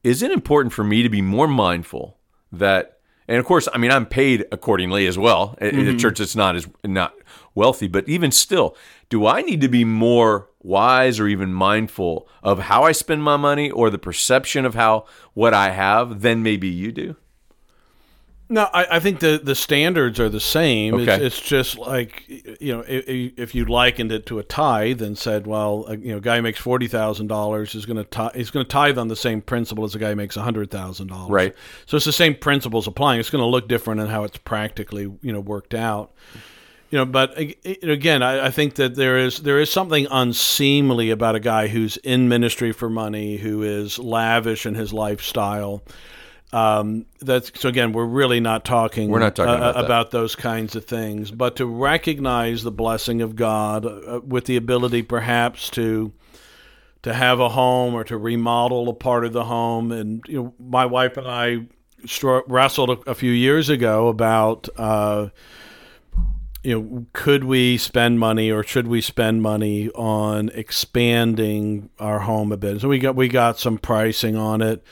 is 0.03 0.21
it 0.21 0.31
important 0.31 0.73
for 0.73 0.83
me 0.83 1.03
to 1.03 1.09
be 1.09 1.21
more 1.21 1.47
mindful 1.47 2.17
that, 2.51 2.99
and 3.27 3.37
of 3.37 3.45
course, 3.45 3.67
I 3.73 3.77
mean, 3.77 3.91
I'm 3.91 4.05
paid 4.05 4.45
accordingly 4.51 5.05
as 5.05 5.17
well 5.17 5.57
mm-hmm. 5.61 5.79
in 5.79 5.87
a 5.87 5.97
church 5.97 6.19
that's 6.19 6.35
not 6.35 6.55
as 6.55 6.67
not 6.83 7.13
wealthy, 7.57 7.87
but 7.87 8.07
even 8.07 8.31
still, 8.31 8.77
do 9.09 9.25
I 9.25 9.41
need 9.41 9.59
to 9.61 9.67
be 9.67 9.83
more 9.83 10.47
wise 10.61 11.19
or 11.19 11.27
even 11.27 11.51
mindful 11.51 12.27
of 12.43 12.59
how 12.59 12.83
I 12.83 12.91
spend 12.93 13.23
my 13.23 13.35
money 13.35 13.69
or 13.71 13.89
the 13.89 13.97
perception 13.97 14.65
of 14.65 14.75
how 14.75 15.05
what 15.33 15.53
I 15.53 15.71
have 15.71 16.21
than 16.21 16.43
maybe 16.43 16.67
you 16.67 16.91
do? 16.91 17.15
No, 18.49 18.69
I, 18.73 18.87
I, 18.91 18.99
think 19.01 19.19
the, 19.19 19.41
the 19.43 19.55
standards 19.55 20.21
are 20.21 20.29
the 20.29 20.39
same. 20.39 20.93
Okay. 20.93 21.15
It's, 21.15 21.37
it's 21.37 21.41
just 21.41 21.77
like 21.77 22.23
you 22.61 22.73
know, 22.73 22.83
if, 22.87 23.33
if, 23.37 23.55
you 23.55 23.65
likened 23.65 24.13
it 24.13 24.25
to 24.27 24.39
a 24.39 24.43
tithe 24.43 25.01
and 25.01 25.17
said, 25.17 25.45
well, 25.45 25.83
a, 25.85 25.97
you 25.97 26.11
know, 26.11 26.17
a 26.17 26.21
guy 26.21 26.37
who 26.37 26.41
makes 26.43 26.59
forty 26.59 26.87
thousand 26.87 27.27
dollars 27.27 27.75
is 27.75 27.85
going 27.85 28.05
to 28.05 28.31
he's 28.33 28.49
going 28.49 28.65
to 28.65 28.69
tithe 28.69 28.97
on 28.97 29.09
the 29.09 29.17
same 29.17 29.41
principle 29.41 29.83
as 29.83 29.95
a 29.95 29.99
guy 29.99 30.11
who 30.11 30.15
makes 30.15 30.35
hundred 30.35 30.71
thousand 30.71 31.07
dollars. 31.07 31.29
Right. 31.29 31.55
So 31.87 31.97
it's 31.97 32.05
the 32.05 32.13
same 32.13 32.35
principles 32.35 32.87
applying. 32.87 33.19
It's 33.19 33.29
going 33.29 33.41
to 33.41 33.47
look 33.47 33.67
different 33.67 33.99
in 33.99 34.07
how 34.07 34.23
it's 34.23 34.37
practically 34.37 35.11
you 35.21 35.33
know 35.33 35.41
worked 35.41 35.73
out. 35.73 36.13
You 36.89 36.99
know, 36.99 37.05
but 37.05 37.37
again, 37.37 38.23
I, 38.23 38.47
I 38.47 38.51
think 38.51 38.75
that 38.75 38.95
there 38.95 39.17
is 39.17 39.39
there 39.39 39.59
is 39.59 39.69
something 39.69 40.07
unseemly 40.09 41.09
about 41.09 41.35
a 41.35 41.39
guy 41.39 41.67
who's 41.67 41.97
in 41.97 42.29
ministry 42.29 42.71
for 42.71 42.89
money, 42.89 43.37
who 43.37 43.61
is 43.61 43.99
lavish 43.99 44.65
in 44.65 44.75
his 44.75 44.93
lifestyle 44.93 45.83
um, 46.53 47.05
that's 47.19 47.51
so 47.59 47.67
again, 47.67 47.91
we're 47.91 48.05
really 48.05 48.39
not 48.39 48.63
talking. 48.63 49.09
We're 49.09 49.19
not 49.19 49.35
talking 49.35 49.53
uh, 49.53 49.69
about, 49.69 49.85
about, 49.85 50.11
those 50.11 50.35
kinds 50.35 50.75
of 50.75 50.85
things, 50.85 51.29
but 51.29 51.57
to 51.57 51.65
recognize 51.65 52.63
the 52.63 52.71
blessing 52.71 53.21
of 53.21 53.35
God 53.35 53.85
uh, 53.85 54.21
with 54.23 54.45
the 54.45 54.55
ability, 54.55 55.01
perhaps 55.01 55.69
to 55.71 56.13
to 57.01 57.13
have 57.13 57.41
a 57.41 57.49
home 57.49 57.93
or 57.93 58.03
to 58.05 58.17
remodel 58.17 58.87
a 58.87 58.93
part 58.93 59.25
of 59.25 59.33
the 59.33 59.43
home. 59.43 59.91
And 59.91 60.23
you 60.27 60.43
know, 60.43 60.53
my 60.57 60.85
wife 60.85 61.17
and 61.17 61.27
I 61.27 61.67
wrestled 62.47 62.89
a, 62.91 63.11
a 63.11 63.15
few 63.15 63.31
years 63.31 63.69
ago 63.69 64.07
about. 64.07 64.69
Uh, 64.77 65.29
you 66.63 66.79
know, 66.79 67.05
could 67.13 67.43
we 67.43 67.77
spend 67.77 68.19
money 68.19 68.51
or 68.51 68.63
should 68.63 68.87
we 68.87 69.01
spend 69.01 69.41
money 69.41 69.89
on 69.91 70.49
expanding 70.49 71.89
our 71.99 72.19
home 72.19 72.51
a 72.51 72.57
bit? 72.57 72.81
So 72.81 72.89
we 72.89 72.99
got 72.99 73.15
we 73.15 73.27
got 73.27 73.59
some 73.59 73.77
pricing 73.77 74.35
on 74.35 74.61
it 74.61 74.83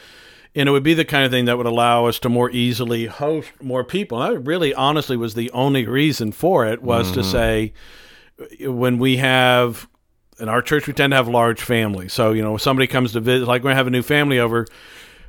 and 0.56 0.70
it 0.70 0.72
would 0.72 0.84
be 0.84 0.94
the 0.94 1.06
kind 1.06 1.26
of 1.26 1.32
thing 1.32 1.46
that 1.46 1.58
would 1.58 1.66
allow 1.66 2.06
us 2.06 2.18
to 2.20 2.30
more 2.30 2.50
easily 2.50 3.08
host 3.08 3.52
more 3.62 3.84
people. 3.84 4.22
And 4.22 4.38
that 4.38 4.40
really, 4.42 4.74
honestly, 4.74 5.18
was 5.18 5.34
the 5.34 5.52
only 5.52 5.86
reason 5.86 6.32
for 6.32 6.66
it 6.66 6.82
was 6.82 7.08
mm-hmm. 7.08 7.22
to 7.22 7.24
say 7.24 7.74
when 8.62 8.98
we 8.98 9.18
have 9.18 9.88
in 10.40 10.50
our 10.50 10.62
church 10.62 10.88
we 10.88 10.94
tend 10.94 11.12
to 11.12 11.18
have 11.18 11.28
large 11.28 11.62
families. 11.62 12.14
So 12.14 12.32
you 12.32 12.42
know, 12.42 12.56
if 12.56 12.62
somebody 12.62 12.88
comes 12.88 13.12
to 13.14 13.20
visit, 13.20 13.48
like 13.48 13.64
we're 13.64 13.74
have 13.74 13.88
a 13.88 13.92
new 13.92 14.04
family 14.04 14.40
over. 14.40 14.66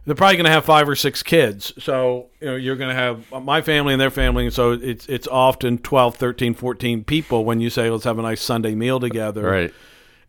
They're 0.06 0.14
probably 0.14 0.36
going 0.36 0.46
to 0.46 0.52
have 0.52 0.64
five 0.64 0.88
or 0.88 0.96
six 0.96 1.22
kids. 1.22 1.72
So, 1.78 2.26
you 2.40 2.46
know, 2.46 2.56
you're 2.56 2.76
going 2.76 2.90
to 2.90 2.94
have 2.94 3.44
my 3.44 3.60
family 3.60 3.92
and 3.92 4.00
their 4.00 4.10
family. 4.10 4.44
And 4.44 4.54
so 4.54 4.72
it's, 4.72 5.06
it's 5.08 5.26
often 5.26 5.78
12, 5.78 6.14
13, 6.14 6.54
14 6.54 7.04
people 7.04 7.44
when 7.44 7.60
you 7.60 7.70
say, 7.70 7.90
let's 7.90 8.04
have 8.04 8.18
a 8.18 8.22
nice 8.22 8.40
Sunday 8.40 8.74
meal 8.74 9.00
together. 9.00 9.42
Right 9.42 9.74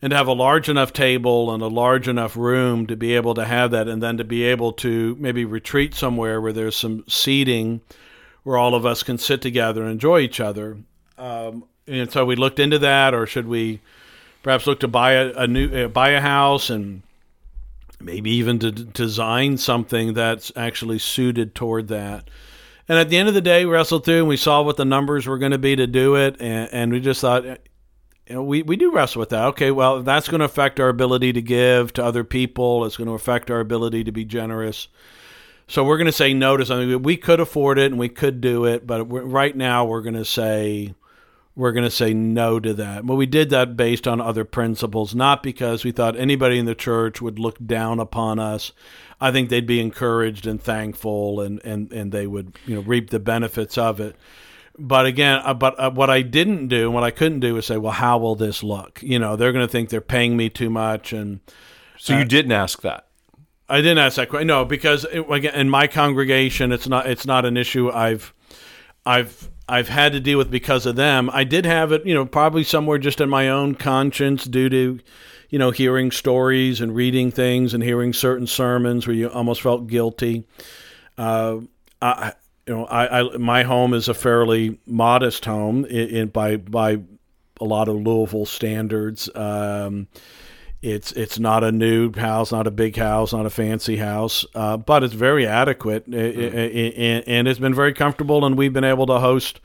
and 0.01 0.11
to 0.11 0.17
have 0.17 0.27
a 0.27 0.33
large 0.33 0.69
enough 0.69 0.93
table 0.93 1.53
and 1.53 1.63
a 1.63 1.67
large 1.67 2.07
enough 2.07 2.37
room 2.37 2.85
to 2.87 2.95
be 2.95 3.15
able 3.15 3.33
to 3.33 3.45
have 3.45 3.71
that 3.71 3.87
and 3.87 4.01
then 4.01 4.17
to 4.17 4.23
be 4.23 4.43
able 4.43 4.71
to 4.71 5.15
maybe 5.19 5.43
retreat 5.45 5.93
somewhere 5.93 6.39
where 6.39 6.53
there's 6.53 6.75
some 6.75 7.03
seating 7.07 7.81
where 8.43 8.57
all 8.57 8.75
of 8.75 8.85
us 8.85 9.03
can 9.03 9.17
sit 9.17 9.41
together 9.41 9.81
and 9.81 9.91
enjoy 9.91 10.19
each 10.19 10.39
other 10.39 10.77
um, 11.17 11.63
and 11.87 12.11
so 12.11 12.25
we 12.25 12.35
looked 12.35 12.59
into 12.59 12.77
that 12.77 13.13
or 13.13 13.25
should 13.25 13.47
we 13.47 13.81
perhaps 14.43 14.67
look 14.67 14.79
to 14.79 14.87
buy 14.87 15.13
a, 15.13 15.33
a 15.33 15.47
new 15.47 15.85
uh, 15.85 15.87
buy 15.87 16.09
a 16.09 16.21
house 16.21 16.69
and 16.69 17.01
maybe 17.99 18.31
even 18.31 18.59
to 18.59 18.71
design 18.71 19.57
something 19.57 20.13
that's 20.13 20.51
actually 20.55 20.99
suited 20.99 21.55
toward 21.55 21.87
that 21.87 22.29
and 22.87 22.97
at 22.97 23.09
the 23.09 23.17
end 23.17 23.27
of 23.27 23.33
the 23.33 23.41
day, 23.41 23.65
we 23.65 23.71
wrestled 23.73 24.05
through 24.05 24.19
and 24.19 24.27
we 24.27 24.37
saw 24.37 24.61
what 24.61 24.77
the 24.77 24.85
numbers 24.85 25.27
were 25.27 25.37
going 25.37 25.51
to 25.51 25.57
be 25.57 25.75
to 25.75 25.87
do 25.87 26.15
it. 26.15 26.37
And, 26.39 26.69
and 26.71 26.91
we 26.91 27.01
just 27.01 27.19
thought, 27.19 27.43
you 27.43 27.55
know, 28.29 28.43
we, 28.43 28.61
we 28.61 28.77
do 28.77 28.91
wrestle 28.93 29.19
with 29.19 29.29
that. 29.29 29.45
Okay, 29.47 29.71
well, 29.71 30.03
that's 30.03 30.29
going 30.29 30.39
to 30.39 30.45
affect 30.45 30.79
our 30.79 30.87
ability 30.87 31.33
to 31.33 31.41
give 31.41 31.91
to 31.93 32.03
other 32.03 32.23
people. 32.23 32.85
It's 32.85 32.95
going 32.95 33.07
to 33.07 33.13
affect 33.13 33.51
our 33.51 33.59
ability 33.59 34.05
to 34.05 34.11
be 34.11 34.23
generous. 34.23 34.87
So 35.67 35.83
we're 35.83 35.97
going 35.97 36.05
to 36.05 36.13
say 36.13 36.33
no 36.33 36.55
to 36.55 36.65
something. 36.65 37.03
We 37.03 37.17
could 37.17 37.41
afford 37.41 37.77
it 37.77 37.91
and 37.91 37.99
we 37.99 38.07
could 38.07 38.39
do 38.39 38.63
it, 38.63 38.87
but 38.87 39.03
right 39.03 39.55
now 39.55 39.83
we're 39.83 40.01
going 40.01 40.15
to 40.15 40.23
say 40.23 40.93
we're 41.57 41.73
going 41.73 41.83
to 41.83 41.91
say 41.91 42.13
no 42.13 42.59
to 42.59 42.73
that. 42.75 43.05
But 43.05 43.15
we 43.15 43.25
did 43.25 43.49
that 43.49 43.75
based 43.75 44.07
on 44.07 44.21
other 44.21 44.45
principles, 44.45 45.13
not 45.13 45.43
because 45.43 45.83
we 45.83 45.91
thought 45.91 46.15
anybody 46.15 46.57
in 46.57 46.65
the 46.65 46.75
church 46.75 47.21
would 47.21 47.39
look 47.39 47.57
down 47.65 47.99
upon 47.99 48.39
us. 48.39 48.71
I 49.19 49.31
think 49.31 49.49
they'd 49.49 49.67
be 49.67 49.81
encouraged 49.81 50.47
and 50.47 50.61
thankful, 50.61 51.41
and, 51.41 51.59
and, 51.65 51.91
and 51.91 52.11
they 52.11 52.27
would 52.27 52.57
you 52.65 52.75
know 52.75 52.81
reap 52.81 53.09
the 53.09 53.19
benefits 53.19 53.77
of 53.77 53.99
it 53.99 54.15
but 54.77 55.05
again, 55.05 55.41
uh, 55.43 55.53
but 55.53 55.79
uh, 55.79 55.91
what 55.91 56.09
I 56.09 56.21
didn't 56.21 56.67
do 56.67 56.85
and 56.85 56.93
what 56.93 57.03
I 57.03 57.11
couldn't 57.11 57.39
do 57.39 57.57
is 57.57 57.65
say, 57.65 57.77
well, 57.77 57.93
how 57.93 58.17
will 58.17 58.35
this 58.35 58.61
look? 58.61 59.01
You 59.01 59.17
know, 59.17 59.35
they're 59.35 59.51
going 59.51 59.65
to 59.65 59.71
think 59.71 59.89
they're 59.89 60.01
paying 60.01 60.37
me 60.37 60.49
too 60.49 60.69
much, 60.69 61.13
and 61.13 61.39
so 61.97 62.15
uh, 62.15 62.19
you 62.19 62.25
didn't 62.25 62.51
ask 62.51 62.81
that. 62.83 63.07
I 63.69 63.77
didn't 63.77 63.97
ask 63.97 64.15
that 64.15 64.29
question. 64.29 64.47
No, 64.47 64.65
because 64.65 65.05
it, 65.05 65.29
again, 65.29 65.55
in 65.55 65.69
my 65.69 65.87
congregation, 65.87 66.71
it's 66.71 66.87
not 66.87 67.07
it's 67.07 67.25
not 67.25 67.45
an 67.45 67.57
issue 67.57 67.89
I've 67.89 68.33
I've 69.05 69.49
I've 69.69 69.89
had 69.89 70.13
to 70.13 70.19
deal 70.19 70.37
with 70.37 70.49
because 70.49 70.85
of 70.85 70.95
them. 70.95 71.29
I 71.33 71.43
did 71.43 71.65
have 71.65 71.91
it, 71.91 72.05
you 72.05 72.13
know, 72.13 72.25
probably 72.25 72.63
somewhere 72.63 72.97
just 72.97 73.19
in 73.19 73.29
my 73.29 73.49
own 73.49 73.75
conscience 73.75 74.45
due 74.45 74.69
to, 74.69 74.99
you 75.49 75.59
know, 75.59 75.71
hearing 75.71 76.11
stories 76.11 76.79
and 76.79 76.95
reading 76.95 77.31
things 77.31 77.73
and 77.73 77.83
hearing 77.83 78.13
certain 78.13 78.47
sermons 78.47 79.05
where 79.05 79.15
you 79.15 79.29
almost 79.29 79.61
felt 79.61 79.87
guilty. 79.87 80.45
Uh, 81.17 81.59
I 82.01 82.33
you 82.67 82.75
know, 82.75 82.85
I, 82.85 83.21
I, 83.21 83.37
my 83.37 83.63
home 83.63 83.93
is 83.93 84.09
a 84.09 84.13
fairly 84.13 84.77
modest 84.85 85.45
home 85.45 85.85
in, 85.85 86.09
in 86.09 86.27
by 86.27 86.57
by 86.57 86.99
a 87.59 87.65
lot 87.65 87.87
of 87.87 87.95
Louisville 87.95 88.45
standards. 88.45 89.29
Um, 89.33 90.07
it's 90.81 91.11
it's 91.13 91.39
not 91.39 91.63
a 91.63 91.71
new 91.71 92.13
house, 92.13 92.51
not 92.51 92.67
a 92.67 92.71
big 92.71 92.95
house, 92.95 93.33
not 93.33 93.45
a 93.45 93.49
fancy 93.49 93.97
house, 93.97 94.45
uh, 94.53 94.77
but 94.77 95.03
it's 95.03 95.13
very 95.13 95.47
adequate, 95.47 96.09
mm. 96.09 97.23
and 97.27 97.47
it's 97.47 97.59
been 97.59 97.73
very 97.73 97.93
comfortable. 97.93 98.45
And 98.45 98.57
we've 98.57 98.73
been 98.73 98.83
able 98.83 99.07
to 99.07 99.19
host 99.19 99.59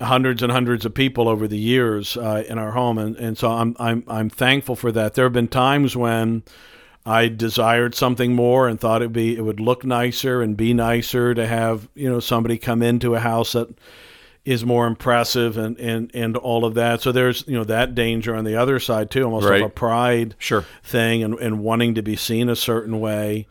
hundreds 0.00 0.42
and 0.42 0.52
hundreds 0.52 0.84
of 0.84 0.92
people 0.92 1.28
over 1.28 1.48
the 1.48 1.58
years 1.58 2.16
uh, 2.16 2.44
in 2.48 2.58
our 2.58 2.72
home, 2.72 2.98
and, 2.98 3.16
and 3.16 3.38
so 3.38 3.50
I'm 3.50 3.74
I'm 3.78 4.04
I'm 4.06 4.28
thankful 4.28 4.76
for 4.76 4.92
that. 4.92 5.14
There 5.14 5.24
have 5.24 5.32
been 5.32 5.48
times 5.48 5.96
when 5.96 6.42
I 7.06 7.28
desired 7.28 7.94
something 7.94 8.34
more 8.34 8.68
and 8.68 8.78
thought 8.78 9.00
it'd 9.00 9.12
be 9.12 9.36
it 9.36 9.42
would 9.42 9.60
look 9.60 9.84
nicer 9.84 10.42
and 10.42 10.56
be 10.56 10.74
nicer 10.74 11.34
to 11.34 11.46
have 11.46 11.88
you 11.94 12.10
know 12.10 12.20
somebody 12.20 12.58
come 12.58 12.82
into 12.82 13.14
a 13.14 13.20
house 13.20 13.52
that 13.52 13.68
is 14.44 14.64
more 14.64 14.86
impressive 14.86 15.56
and 15.56 15.78
and 15.78 16.10
and 16.14 16.36
all 16.36 16.64
of 16.64 16.74
that. 16.74 17.00
So 17.00 17.12
there's 17.12 17.44
you 17.46 17.54
know 17.56 17.64
that 17.64 17.94
danger 17.94 18.34
on 18.36 18.44
the 18.44 18.56
other 18.56 18.78
side 18.78 19.10
too, 19.10 19.24
almost 19.24 19.46
Right. 19.46 19.62
of 19.62 19.66
a 19.68 19.70
pride 19.70 20.34
Sure. 20.38 20.64
thing 20.82 21.22
and, 21.22 21.34
and 21.38 21.60
wanting 21.60 21.94
to 21.94 22.02
be 22.02 22.16
seen 22.16 22.48
a 22.48 22.56
certain 22.56 23.00
way. 23.00 23.46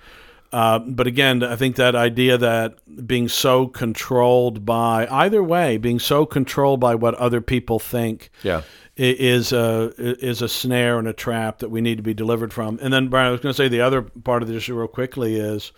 Uh, 0.51 0.77
but 0.77 1.07
again, 1.07 1.41
I 1.41 1.55
think 1.55 1.77
that 1.77 1.95
idea 1.95 2.37
that 2.37 2.75
being 3.07 3.27
so 3.27 3.65
controlled 3.65 4.63
by 4.65 5.07
either 5.09 5.41
way, 5.41 5.77
being 5.77 5.97
so 5.97 6.27
controlled 6.27 6.79
by 6.79 6.93
what 6.93 7.15
other 7.15 7.41
people 7.41 7.79
think, 7.79 8.29
Yeah. 8.43 8.61
is 8.95 9.51
a 9.51 9.91
is 9.97 10.43
a 10.43 10.47
snare 10.47 10.99
and 10.99 11.07
a 11.07 11.13
trap 11.13 11.57
that 11.59 11.69
we 11.69 11.81
need 11.81 11.95
to 11.97 12.03
be 12.03 12.13
delivered 12.13 12.53
from. 12.53 12.77
And 12.83 12.93
then, 12.93 13.07
Brian, 13.07 13.29
I 13.29 13.31
was 13.31 13.39
going 13.39 13.51
to 13.51 13.57
say 13.57 13.67
the 13.67 13.81
other 13.81 14.03
part 14.03 14.43
of 14.43 14.47
the 14.47 14.55
issue 14.55 14.75
real 14.77 14.87
quickly 14.87 15.37
is. 15.37 15.71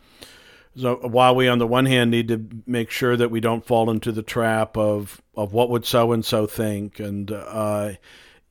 So 0.78 0.96
while 0.96 1.36
we, 1.36 1.48
on 1.48 1.60
the 1.60 1.68
one 1.68 1.86
hand, 1.86 2.12
need 2.12 2.28
to 2.28 2.46
make 2.66 2.92
sure 2.92 3.16
that 3.16 3.32
we 3.32 3.40
don't 3.40 3.66
fall 3.66 3.90
into 3.90 4.12
the 4.12 4.24
trap 4.24 4.78
of 4.78 5.22
of 5.36 5.54
what 5.54 5.70
would 5.70 5.86
so 5.86 6.12
and 6.12 6.24
so 6.24 6.48
think, 6.48 7.00
and 7.00 7.32
uh, 7.32 7.92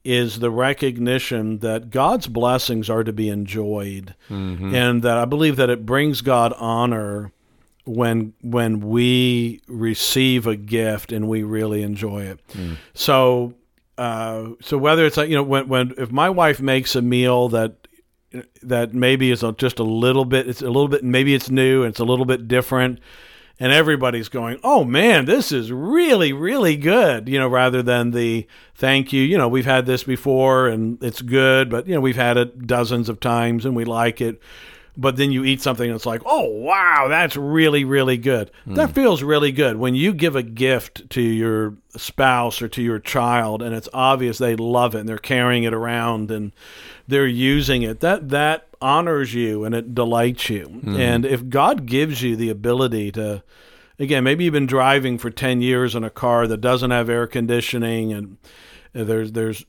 is 0.05 0.39
the 0.39 0.51
recognition 0.51 1.59
that 1.59 1.91
God's 1.91 2.27
blessings 2.27 2.89
are 2.91 3.05
to 3.05 3.13
be 3.13 3.29
enjoyed, 3.29 4.15
and 4.75 5.03
that 5.03 5.19
I 5.19 5.25
believe 5.27 5.57
that 5.57 5.71
it 5.71 5.85
brings 5.87 6.21
God 6.23 6.55
honor 6.59 7.33
when 7.85 8.33
when 8.41 8.81
we 8.81 9.61
receive 9.69 10.47
a 10.47 10.57
gift 10.57 11.13
and 11.13 11.29
we 11.29 11.43
really 11.43 11.83
enjoy 11.83 12.23
it. 12.23 12.41
So 12.95 13.55
uh, 13.99 14.49
so 14.63 14.79
whether 14.79 15.05
it's 15.05 15.17
like 15.19 15.29
you 15.29 15.37
know 15.37 15.43
when 15.43 15.69
when 15.69 15.95
if 15.99 16.11
my 16.11 16.31
wife 16.31 16.61
makes 16.61 16.97
a 16.97 17.03
meal 17.03 17.49
that 17.51 17.87
that 18.63 18.95
maybe 18.95 19.31
is 19.31 19.43
a, 19.43 19.53
just 19.53 19.79
a 19.79 19.85
little 19.85 20.25
bit 20.25 20.49
it's 20.49 20.63
a 20.63 20.67
little 20.67 20.89
bit 20.89 21.05
maybe 21.05 21.35
it's 21.35 21.51
new 21.51 21.83
it's 21.83 22.01
a 22.01 22.05
little 22.05 22.25
bit 22.25 22.49
different. 22.49 23.01
And 23.61 23.73
everybody's 23.73 24.29
going 24.29 24.59
oh 24.65 24.85
man 24.85 25.27
this 25.27 25.53
is 25.53 25.71
really 25.71 26.33
really 26.33 26.77
good 26.77 27.29
you 27.29 27.39
know 27.39 27.47
rather 27.47 27.85
than 27.85 28.11
the 28.11 28.49
thank 28.75 29.13
you 29.13 29.23
you 29.23 29.39
know 29.39 29.47
we've 29.47 29.65
had 29.65 29.87
this 29.87 30.03
before 30.03 30.67
and 30.67 31.01
it's 31.01 31.23
good 31.23 31.71
but 31.71 31.87
you 31.87 31.95
know 31.95 32.01
we've 32.01 32.17
had 32.17 32.37
it 32.37 32.67
dozens 32.67 33.09
of 33.09 33.21
times 33.21 33.65
and 33.65 33.77
we 33.77 33.85
like 33.85 34.21
it 34.21 34.43
but 34.97 35.17
then 35.17 35.33
you 35.33 35.45
eat 35.45 35.61
something 35.61 35.89
and 35.89 35.97
it's 35.97 36.07
like 36.07 36.23
oh 36.25 36.49
wow 36.49 37.07
that's 37.09 37.37
really 37.37 37.85
really 37.85 38.17
good. 38.17 38.51
Hmm. 38.65 38.75
That 38.75 38.93
feels 38.93 39.23
really 39.23 39.53
good. 39.53 39.77
When 39.77 39.95
you 39.95 40.13
give 40.13 40.37
a 40.37 40.43
gift 40.43 41.11
to 41.11 41.21
your 41.21 41.75
spouse 41.97 42.63
or 42.63 42.69
to 42.69 42.83
your 42.83 42.99
child 42.99 43.63
and 43.63 43.75
it's 43.75 43.89
obvious 43.93 44.39
they 44.39 44.57
love 44.57 44.95
it 44.95 45.01
and 45.01 45.09
they're 45.09 45.19
carrying 45.19 45.65
it 45.65 45.75
around 45.75 46.31
and 46.31 46.53
they're 47.07 47.27
using 47.27 47.83
it 47.83 48.01
that 48.01 48.31
that 48.31 48.67
honors 48.81 49.35
you 49.35 49.65
and 49.65 49.75
it 49.75 49.95
delights 49.95 50.49
you. 50.49 50.65
Hmm. 50.65 50.97
And 50.97 51.25
if 51.27 51.49
god 51.49 51.87
gives 51.87 52.23
you 52.23 52.37
the 52.37 52.51
ability 52.51 53.13
to 53.13 53.43
again 53.99 54.25
maybe 54.25 54.45
you've 54.45 54.53
been 54.53 54.67
driving 54.67 55.19
for 55.19 55.31
10 55.31 55.61
years 55.61 55.95
in 55.95 56.05
a 56.05 56.11
car 56.11 56.47
that 56.47 56.61
doesn't 56.61 56.91
have 56.91 57.09
air 57.09 57.27
conditioning 57.27 58.13
and 58.13 58.37
uh, 58.95 59.05
there's 59.05 59.33
there's 59.33 59.65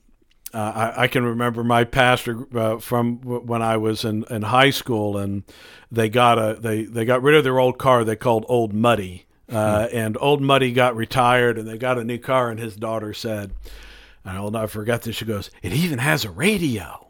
uh, 0.56 0.94
I, 0.98 1.04
I 1.04 1.08
can 1.08 1.26
remember 1.26 1.64
my 1.64 1.84
pastor 1.84 2.48
uh, 2.58 2.78
from 2.80 3.18
w- 3.18 3.42
when 3.42 3.62
I 3.62 3.78
was 3.78 4.06
in, 4.06 4.24
in 4.30 4.44
high 4.44 4.70
school, 4.72 5.18
and 5.18 5.44
they 5.92 6.10
got 6.10 6.40
a 6.40 6.58
they, 6.60 6.84
they 6.86 7.06
got 7.06 7.22
rid 7.22 7.36
of 7.36 7.44
their 7.44 7.60
old 7.60 7.78
car 7.78 8.04
they 8.06 8.16
called 8.16 8.46
Old 8.48 8.74
Muddy, 8.74 9.26
uh, 9.52 9.88
and 9.92 10.18
Old 10.20 10.42
Muddy 10.42 10.72
got 10.72 10.96
retired, 10.96 11.58
and 11.58 11.68
they 11.68 11.78
got 11.78 11.98
a 12.00 12.04
new 12.04 12.18
car, 12.18 12.50
and 12.50 12.60
his 12.60 12.76
daughter 12.76 13.14
said, 13.14 13.52
and 14.24 14.38
I'll 14.38 14.50
never 14.52 14.68
forget 14.68 15.02
this. 15.04 15.16
She 15.18 15.26
goes, 15.26 15.52
"It 15.62 15.74
even 15.74 16.00
has 16.00 16.26
a 16.26 16.32
radio." 16.32 17.02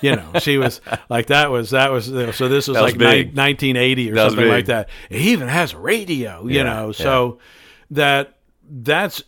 You 0.00 0.16
know, 0.16 0.32
she 0.40 0.58
was 0.58 0.80
like 1.08 1.26
that 1.26 1.50
was 1.50 1.70
that 1.70 1.92
was 1.92 2.06
so. 2.06 2.48
This 2.48 2.66
was, 2.66 2.80
was 2.80 2.80
like 2.80 2.96
ni- 2.96 3.30
1980 3.32 4.10
or 4.10 4.14
That 4.14 4.30
something 4.30 4.48
like 4.48 4.66
that. 4.66 4.88
It 5.10 5.20
even 5.20 5.48
has 5.48 5.74
a 5.74 5.78
radio. 5.78 6.46
You 6.48 6.56
Yeah, 6.56 6.64
know, 6.64 6.92
so 6.92 7.38
that 7.92 8.38
that's 8.68 9.22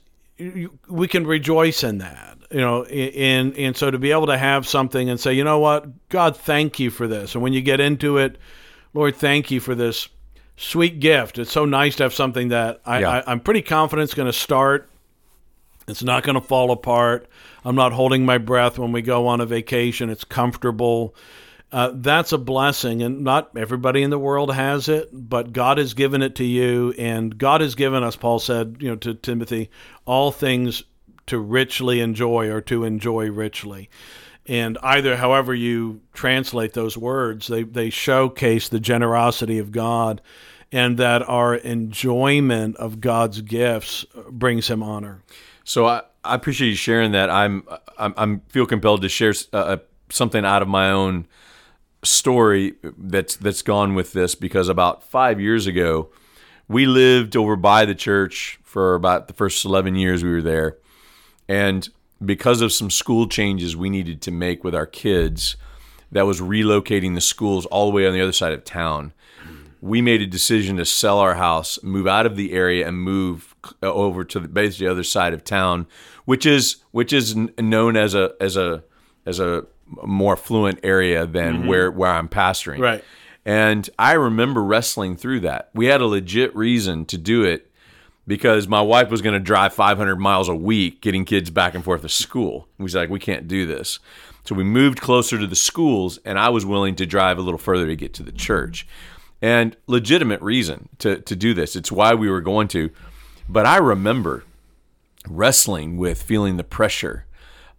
we 0.88 1.08
can 1.08 1.26
rejoice 1.26 1.82
in 1.82 1.98
that 1.98 2.38
you 2.50 2.60
know 2.60 2.84
and 2.84 3.56
and 3.56 3.76
so 3.76 3.90
to 3.90 3.98
be 3.98 4.12
able 4.12 4.26
to 4.26 4.38
have 4.38 4.66
something 4.66 5.10
and 5.10 5.18
say 5.20 5.32
you 5.32 5.44
know 5.44 5.58
what? 5.58 6.08
God 6.08 6.36
thank 6.36 6.78
you 6.78 6.90
for 6.90 7.06
this. 7.06 7.34
And 7.34 7.42
when 7.42 7.52
you 7.52 7.60
get 7.60 7.80
into 7.80 8.18
it 8.18 8.38
lord 8.94 9.16
thank 9.16 9.50
you 9.50 9.60
for 9.60 9.74
this 9.74 10.08
sweet 10.56 11.00
gift. 11.00 11.38
It's 11.38 11.52
so 11.52 11.64
nice 11.64 11.96
to 11.96 12.04
have 12.04 12.14
something 12.14 12.48
that 12.48 12.80
i, 12.86 13.00
Yeah. 13.00 13.10
I 13.10 13.24
i'm 13.26 13.40
pretty 13.40 13.62
confident 13.62 14.04
it's 14.04 14.14
going 14.14 14.26
to 14.26 14.32
start. 14.32 14.88
It's 15.86 16.02
not 16.02 16.22
going 16.22 16.34
to 16.34 16.40
fall 16.40 16.70
apart. 16.70 17.28
I'm 17.64 17.74
not 17.74 17.92
holding 17.92 18.24
my 18.24 18.38
breath 18.38 18.78
when 18.78 18.92
we 18.92 19.02
go 19.02 19.26
on 19.26 19.40
a 19.40 19.46
vacation. 19.46 20.10
It's 20.10 20.24
comfortable 20.24 21.14
uh, 21.70 21.90
that's 21.94 22.32
a 22.32 22.38
blessing, 22.38 23.02
and 23.02 23.22
not 23.22 23.50
everybody 23.56 24.02
in 24.02 24.10
the 24.10 24.18
world 24.18 24.54
has 24.54 24.88
it, 24.88 25.10
but 25.12 25.52
God 25.52 25.76
has 25.76 25.92
given 25.92 26.22
it 26.22 26.34
to 26.36 26.44
you, 26.44 26.94
and 26.96 27.36
God 27.36 27.60
has 27.60 27.74
given 27.74 28.02
us. 28.02 28.16
Paul 28.16 28.38
said, 28.38 28.78
you 28.80 28.88
know, 28.88 28.96
to 28.96 29.14
Timothy, 29.14 29.70
all 30.06 30.32
things 30.32 30.82
to 31.26 31.38
richly 31.38 32.00
enjoy 32.00 32.50
or 32.50 32.62
to 32.62 32.84
enjoy 32.84 33.30
richly. 33.30 33.90
And 34.46 34.78
either, 34.82 35.18
however 35.18 35.54
you 35.54 36.00
translate 36.14 36.72
those 36.72 36.96
words, 36.96 37.48
they 37.48 37.64
they 37.64 37.90
showcase 37.90 38.70
the 38.70 38.80
generosity 38.80 39.58
of 39.58 39.70
God, 39.70 40.22
and 40.72 40.96
that 40.96 41.22
our 41.28 41.54
enjoyment 41.54 42.76
of 42.76 43.02
God's 43.02 43.42
gifts 43.42 44.06
brings 44.30 44.68
Him 44.68 44.82
honor. 44.82 45.22
So 45.64 45.84
I, 45.84 46.00
I 46.24 46.34
appreciate 46.34 46.70
you 46.70 46.76
sharing 46.76 47.12
that. 47.12 47.28
I'm 47.28 47.62
I'm, 47.98 48.14
I'm 48.16 48.40
feel 48.48 48.64
compelled 48.64 49.02
to 49.02 49.10
share 49.10 49.34
uh, 49.52 49.76
something 50.08 50.46
out 50.46 50.62
of 50.62 50.68
my 50.68 50.90
own 50.90 51.26
story 52.02 52.74
that's 52.82 53.36
that's 53.36 53.62
gone 53.62 53.94
with 53.94 54.12
this 54.12 54.34
because 54.34 54.68
about 54.68 55.02
five 55.02 55.40
years 55.40 55.66
ago, 55.66 56.10
we 56.68 56.86
lived 56.86 57.36
over 57.36 57.56
by 57.56 57.84
the 57.84 57.94
church 57.94 58.58
for 58.62 58.94
about 58.94 59.28
the 59.28 59.34
first 59.34 59.64
eleven 59.64 59.96
years 59.96 60.22
we 60.22 60.30
were 60.30 60.42
there, 60.42 60.78
and 61.48 61.88
because 62.24 62.60
of 62.60 62.72
some 62.72 62.90
school 62.90 63.28
changes 63.28 63.76
we 63.76 63.90
needed 63.90 64.20
to 64.22 64.30
make 64.30 64.64
with 64.64 64.74
our 64.74 64.86
kids, 64.86 65.56
that 66.10 66.26
was 66.26 66.40
relocating 66.40 67.14
the 67.14 67.20
schools 67.20 67.66
all 67.66 67.86
the 67.86 67.94
way 67.94 68.06
on 68.06 68.12
the 68.12 68.20
other 68.20 68.32
side 68.32 68.52
of 68.52 68.64
town. 68.64 69.12
We 69.80 70.02
made 70.02 70.20
a 70.20 70.26
decision 70.26 70.76
to 70.78 70.84
sell 70.84 71.20
our 71.20 71.34
house, 71.34 71.78
move 71.84 72.08
out 72.08 72.26
of 72.26 72.34
the 72.34 72.52
area, 72.52 72.88
and 72.88 72.98
move 72.98 73.54
uh, 73.80 73.92
over 73.92 74.24
to 74.24 74.40
the 74.40 74.48
basically 74.48 74.86
the 74.86 74.92
other 74.92 75.04
side 75.04 75.32
of 75.32 75.44
town, 75.44 75.86
which 76.24 76.44
is 76.46 76.76
which 76.90 77.12
is 77.12 77.36
known 77.36 77.96
as 77.96 78.14
a 78.14 78.34
as 78.40 78.56
a 78.56 78.82
as 79.24 79.38
a 79.38 79.66
more 80.04 80.36
fluent 80.36 80.80
area 80.82 81.26
than 81.26 81.58
mm-hmm. 81.58 81.68
where 81.68 81.90
where 81.90 82.10
I'm 82.10 82.28
pastoring. 82.28 82.80
Right. 82.80 83.04
And 83.44 83.88
I 83.98 84.12
remember 84.12 84.62
wrestling 84.62 85.16
through 85.16 85.40
that. 85.40 85.70
We 85.72 85.86
had 85.86 86.00
a 86.00 86.06
legit 86.06 86.54
reason 86.54 87.06
to 87.06 87.16
do 87.16 87.44
it 87.44 87.70
because 88.26 88.68
my 88.68 88.82
wife 88.82 89.10
was 89.10 89.22
going 89.22 89.32
to 89.32 89.40
drive 89.40 89.72
500 89.72 90.16
miles 90.16 90.50
a 90.50 90.54
week 90.54 91.00
getting 91.00 91.24
kids 91.24 91.48
back 91.48 91.74
and 91.74 91.82
forth 91.82 92.02
to 92.02 92.10
school. 92.10 92.68
We 92.76 92.82
was 92.82 92.94
like, 92.94 93.08
we 93.08 93.18
can't 93.18 93.48
do 93.48 93.66
this. 93.66 94.00
So 94.44 94.54
we 94.54 94.64
moved 94.64 95.00
closer 95.00 95.38
to 95.38 95.46
the 95.46 95.56
schools, 95.56 96.18
and 96.24 96.38
I 96.38 96.50
was 96.50 96.64
willing 96.64 96.94
to 96.96 97.06
drive 97.06 97.38
a 97.38 97.42
little 97.42 97.58
further 97.58 97.86
to 97.86 97.96
get 97.96 98.14
to 98.14 98.22
the 98.22 98.32
church. 98.32 98.86
And 99.40 99.76
legitimate 99.86 100.42
reason 100.42 100.88
to, 100.98 101.20
to 101.20 101.36
do 101.36 101.54
this. 101.54 101.76
It's 101.76 101.92
why 101.92 102.14
we 102.14 102.28
were 102.28 102.40
going 102.40 102.68
to. 102.68 102.90
But 103.48 103.66
I 103.66 103.76
remember 103.78 104.44
wrestling 105.26 105.96
with 105.96 106.22
feeling 106.22 106.56
the 106.56 106.64
pressure 106.64 107.24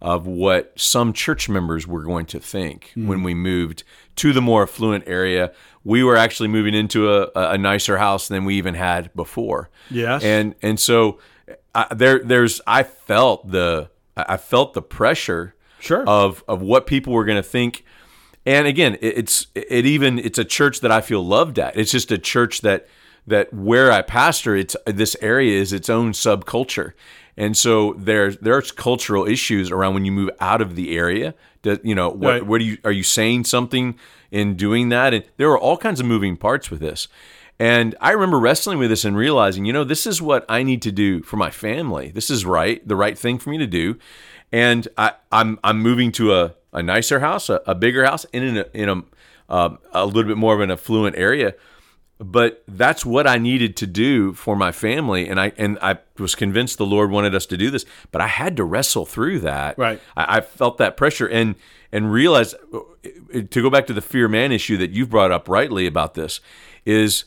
of 0.02 0.26
what 0.26 0.72
some 0.76 1.12
church 1.12 1.48
members 1.48 1.86
were 1.86 2.02
going 2.02 2.26
to 2.26 2.40
think 2.40 2.92
when 2.94 3.22
we 3.22 3.34
moved 3.34 3.84
to 4.16 4.32
the 4.32 4.40
more 4.40 4.62
affluent 4.62 5.04
area. 5.06 5.52
We 5.84 6.02
were 6.04 6.16
actually 6.16 6.48
moving 6.48 6.74
into 6.74 7.10
a, 7.12 7.30
a 7.34 7.58
nicer 7.58 7.96
house 7.98 8.28
than 8.28 8.44
we 8.44 8.56
even 8.56 8.74
had 8.74 9.12
before. 9.14 9.70
Yes. 9.90 10.22
and 10.22 10.54
and 10.62 10.78
so 10.78 11.18
I, 11.74 11.94
there 11.94 12.18
there's 12.22 12.60
I 12.66 12.82
felt 12.82 13.50
the 13.50 13.90
I 14.16 14.36
felt 14.36 14.74
the 14.74 14.82
pressure 14.82 15.54
Sure. 15.78 16.06
of 16.06 16.44
of 16.46 16.60
what 16.60 16.86
people 16.86 17.14
were 17.14 17.24
going 17.24 17.36
to 17.42 17.42
think. 17.42 17.84
And 18.44 18.66
again, 18.66 18.94
it, 19.00 19.18
it's 19.18 19.46
it 19.54 19.86
even 19.86 20.18
it's 20.18 20.38
a 20.38 20.44
church 20.44 20.80
that 20.80 20.90
I 20.90 21.00
feel 21.00 21.24
loved 21.26 21.58
at. 21.58 21.76
It's 21.76 21.90
just 21.90 22.10
a 22.12 22.18
church 22.18 22.60
that 22.60 22.86
that 23.26 23.52
where 23.54 23.90
I 23.92 24.02
pastor, 24.02 24.54
it's 24.56 24.76
this 24.86 25.16
area 25.22 25.58
is 25.60 25.72
its 25.72 25.88
own 25.88 26.12
subculture. 26.12 26.92
And 27.40 27.56
so 27.56 27.94
there's 27.96 28.36
there's 28.38 28.70
cultural 28.70 29.26
issues 29.26 29.70
around 29.70 29.94
when 29.94 30.04
you 30.04 30.12
move 30.12 30.30
out 30.40 30.60
of 30.60 30.76
the 30.76 30.94
area. 30.96 31.34
Do, 31.62 31.78
you 31.82 31.94
know, 31.94 32.10
what, 32.10 32.30
Right. 32.32 32.46
what 32.46 32.58
do 32.58 32.64
you 32.66 32.76
are 32.84 32.92
you 32.92 33.02
saying 33.02 33.44
something 33.44 33.98
in 34.30 34.56
doing 34.56 34.90
that? 34.90 35.14
And 35.14 35.24
there 35.38 35.48
were 35.48 35.58
all 35.58 35.78
kinds 35.78 36.00
of 36.00 36.06
moving 36.06 36.36
parts 36.36 36.70
with 36.70 36.80
this. 36.80 37.08
And 37.58 37.94
I 38.00 38.10
remember 38.12 38.38
wrestling 38.38 38.78
with 38.78 38.90
this 38.90 39.04
and 39.06 39.16
realizing, 39.16 39.64
you 39.64 39.72
know, 39.72 39.84
this 39.84 40.06
is 40.06 40.20
what 40.20 40.44
I 40.50 40.62
need 40.62 40.82
to 40.82 40.92
do 40.92 41.22
for 41.22 41.36
my 41.36 41.50
family. 41.50 42.10
This 42.10 42.28
is 42.30 42.44
right, 42.44 42.86
the 42.86 42.96
right 42.96 43.18
thing 43.18 43.38
for 43.38 43.48
me 43.50 43.58
to 43.58 43.66
do. 43.66 43.96
And 44.52 44.86
I, 44.98 45.12
I'm 45.32 45.58
I'm 45.64 45.78
moving 45.80 46.12
to 46.12 46.34
a, 46.34 46.54
a 46.74 46.82
nicer 46.82 47.20
house, 47.20 47.48
a, 47.48 47.62
a 47.66 47.74
bigger 47.74 48.04
house, 48.04 48.24
in 48.32 48.58
a 48.58 48.64
in 48.74 48.88
a 48.90 49.02
um, 49.54 49.78
a 49.92 50.04
little 50.04 50.24
bit 50.24 50.36
more 50.36 50.54
of 50.54 50.60
an 50.60 50.70
affluent 50.70 51.16
area. 51.16 51.54
But 52.20 52.62
that's 52.68 53.06
what 53.06 53.26
I 53.26 53.38
needed 53.38 53.76
to 53.78 53.86
do 53.86 54.34
for 54.34 54.54
my 54.54 54.72
family, 54.72 55.26
and 55.26 55.40
I 55.40 55.52
and 55.56 55.78
I 55.80 55.98
was 56.18 56.34
convinced 56.34 56.76
the 56.76 56.84
Lord 56.84 57.10
wanted 57.10 57.34
us 57.34 57.46
to 57.46 57.56
do 57.56 57.70
this, 57.70 57.86
but 58.12 58.20
I 58.20 58.26
had 58.26 58.58
to 58.58 58.64
wrestle 58.64 59.06
through 59.06 59.40
that. 59.40 59.78
Right. 59.78 60.00
I, 60.16 60.36
I 60.36 60.40
felt 60.42 60.76
that 60.78 60.98
pressure 60.98 61.26
and 61.26 61.54
and 61.90 62.12
realized 62.12 62.56
to 63.32 63.62
go 63.62 63.70
back 63.70 63.86
to 63.86 63.94
the 63.94 64.02
fear 64.02 64.28
man 64.28 64.52
issue 64.52 64.76
that 64.76 64.90
you've 64.90 65.08
brought 65.08 65.32
up 65.32 65.48
rightly 65.48 65.86
about 65.86 66.12
this 66.14 66.40
is 66.84 67.24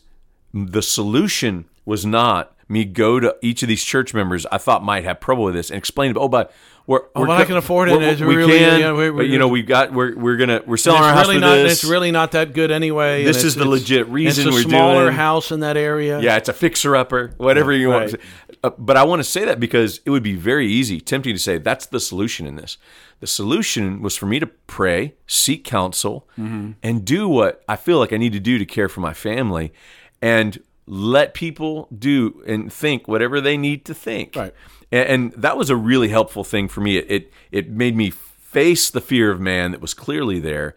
the 0.54 0.84
solution 0.84 1.66
was 1.86 2.06
not 2.06 2.56
me 2.70 2.86
go 2.86 3.20
to 3.20 3.36
each 3.42 3.64
of 3.64 3.70
these 3.70 3.84
church 3.84 4.14
members 4.14 4.46
I 4.52 4.58
thought 4.60 4.84
might 4.84 5.04
have 5.04 5.20
trouble 5.20 5.46
with 5.46 5.56
this 5.56 5.70
and 5.70 5.78
explain, 5.78 6.14
oh, 6.18 6.30
but 6.30 6.52
we're, 6.86 7.00
Oh, 7.16 7.22
we're 7.22 7.28
but 7.28 7.42
I 7.42 7.46
can 7.46 7.56
afford 7.58 7.90
it. 7.90 7.98
we're- 7.98 8.10
It's 8.12 8.22
we 8.22 8.36
really- 8.36 8.60
can, 8.60 8.80
yeah, 8.80 8.92
we- 8.92 9.10
we- 9.10 9.18
but 9.24 9.28
you 9.28 9.40
know, 9.40 9.48
we've 9.48 9.66
got 9.66 9.94
we're 9.94 10.16
we're 10.18 10.36
gonna 10.38 10.62
we're 10.66 10.76
selling 10.78 11.02
our 11.02 11.14
house 11.14 11.28
really 11.28 11.36
for 11.38 11.42
not. 11.42 11.56
this. 11.56 11.72
It's 11.84 11.84
really 11.90 12.12
not 12.12 12.32
that 12.32 12.54
good 12.54 12.72
anyway. 12.72 13.24
This 13.24 13.44
is 13.44 13.56
the 13.56 13.66
legit 13.68 14.08
reason 14.10 14.48
it's 14.48 14.56
a 14.56 14.60
we're 14.60 14.64
smaller 14.70 15.04
doing- 15.06 15.14
house 15.16 15.52
in 15.52 15.62
that 15.62 15.78
area. 15.78 16.20
Yeah, 16.20 16.36
it's 16.38 16.50
a 16.50 16.54
fixer 16.54 16.96
upper, 16.96 17.34
whatever 17.38 17.72
you 17.72 17.90
want. 17.90 18.12
right. 18.14 18.22
Uh, 18.66 18.72
but 18.78 18.96
I 18.98 19.04
want 19.04 19.20
to 19.20 19.24
say 19.26 19.44
that 19.46 19.60
because 19.60 20.00
it 20.06 20.10
would 20.10 20.24
be 20.24 20.36
very 20.36 20.68
easy, 20.68 21.02
tempting 21.02 21.34
to 21.36 21.40
say 21.40 21.58
that's 21.58 21.86
the 21.86 22.00
solution 22.00 22.46
in 22.48 22.56
this. 22.56 22.78
The 23.20 23.28
solution 23.28 24.02
was 24.02 24.16
for 24.18 24.26
me 24.26 24.40
to 24.40 24.48
pray, 24.48 25.16
seek 25.28 25.64
counsel, 25.66 26.28
Mm-hmm. 26.40 26.72
and 26.82 27.04
do 27.06 27.28
what 27.28 27.62
I 27.68 27.76
feel 27.78 27.98
like 28.00 28.12
I 28.14 28.18
need 28.18 28.34
to 28.34 28.40
do 28.40 28.58
to 28.58 28.66
care 28.66 28.88
for 28.90 29.00
my 29.02 29.14
family, 29.14 29.74
and 30.22 30.62
let 30.86 31.34
people 31.34 31.88
do 31.98 32.42
and 32.46 32.72
think 32.72 33.08
whatever 33.08 33.40
they 33.40 33.56
need 33.58 33.86
to 33.86 33.94
think. 33.94 34.36
Right. 34.36 34.54
And, 34.94 35.10
and 35.10 35.32
that 35.44 35.58
was 35.58 35.70
a 35.70 35.76
really 35.76 36.10
helpful 36.10 36.44
thing 36.44 36.68
for 36.70 36.82
me. 36.82 36.98
It, 36.98 37.06
it 37.10 37.34
it 37.52 37.70
made 37.70 37.96
me 37.96 38.12
face 38.12 38.90
the 38.92 39.02
fear 39.02 39.32
of 39.32 39.40
man 39.42 39.72
that 39.72 39.82
was 39.82 39.94
clearly 39.96 40.40
there, 40.40 40.76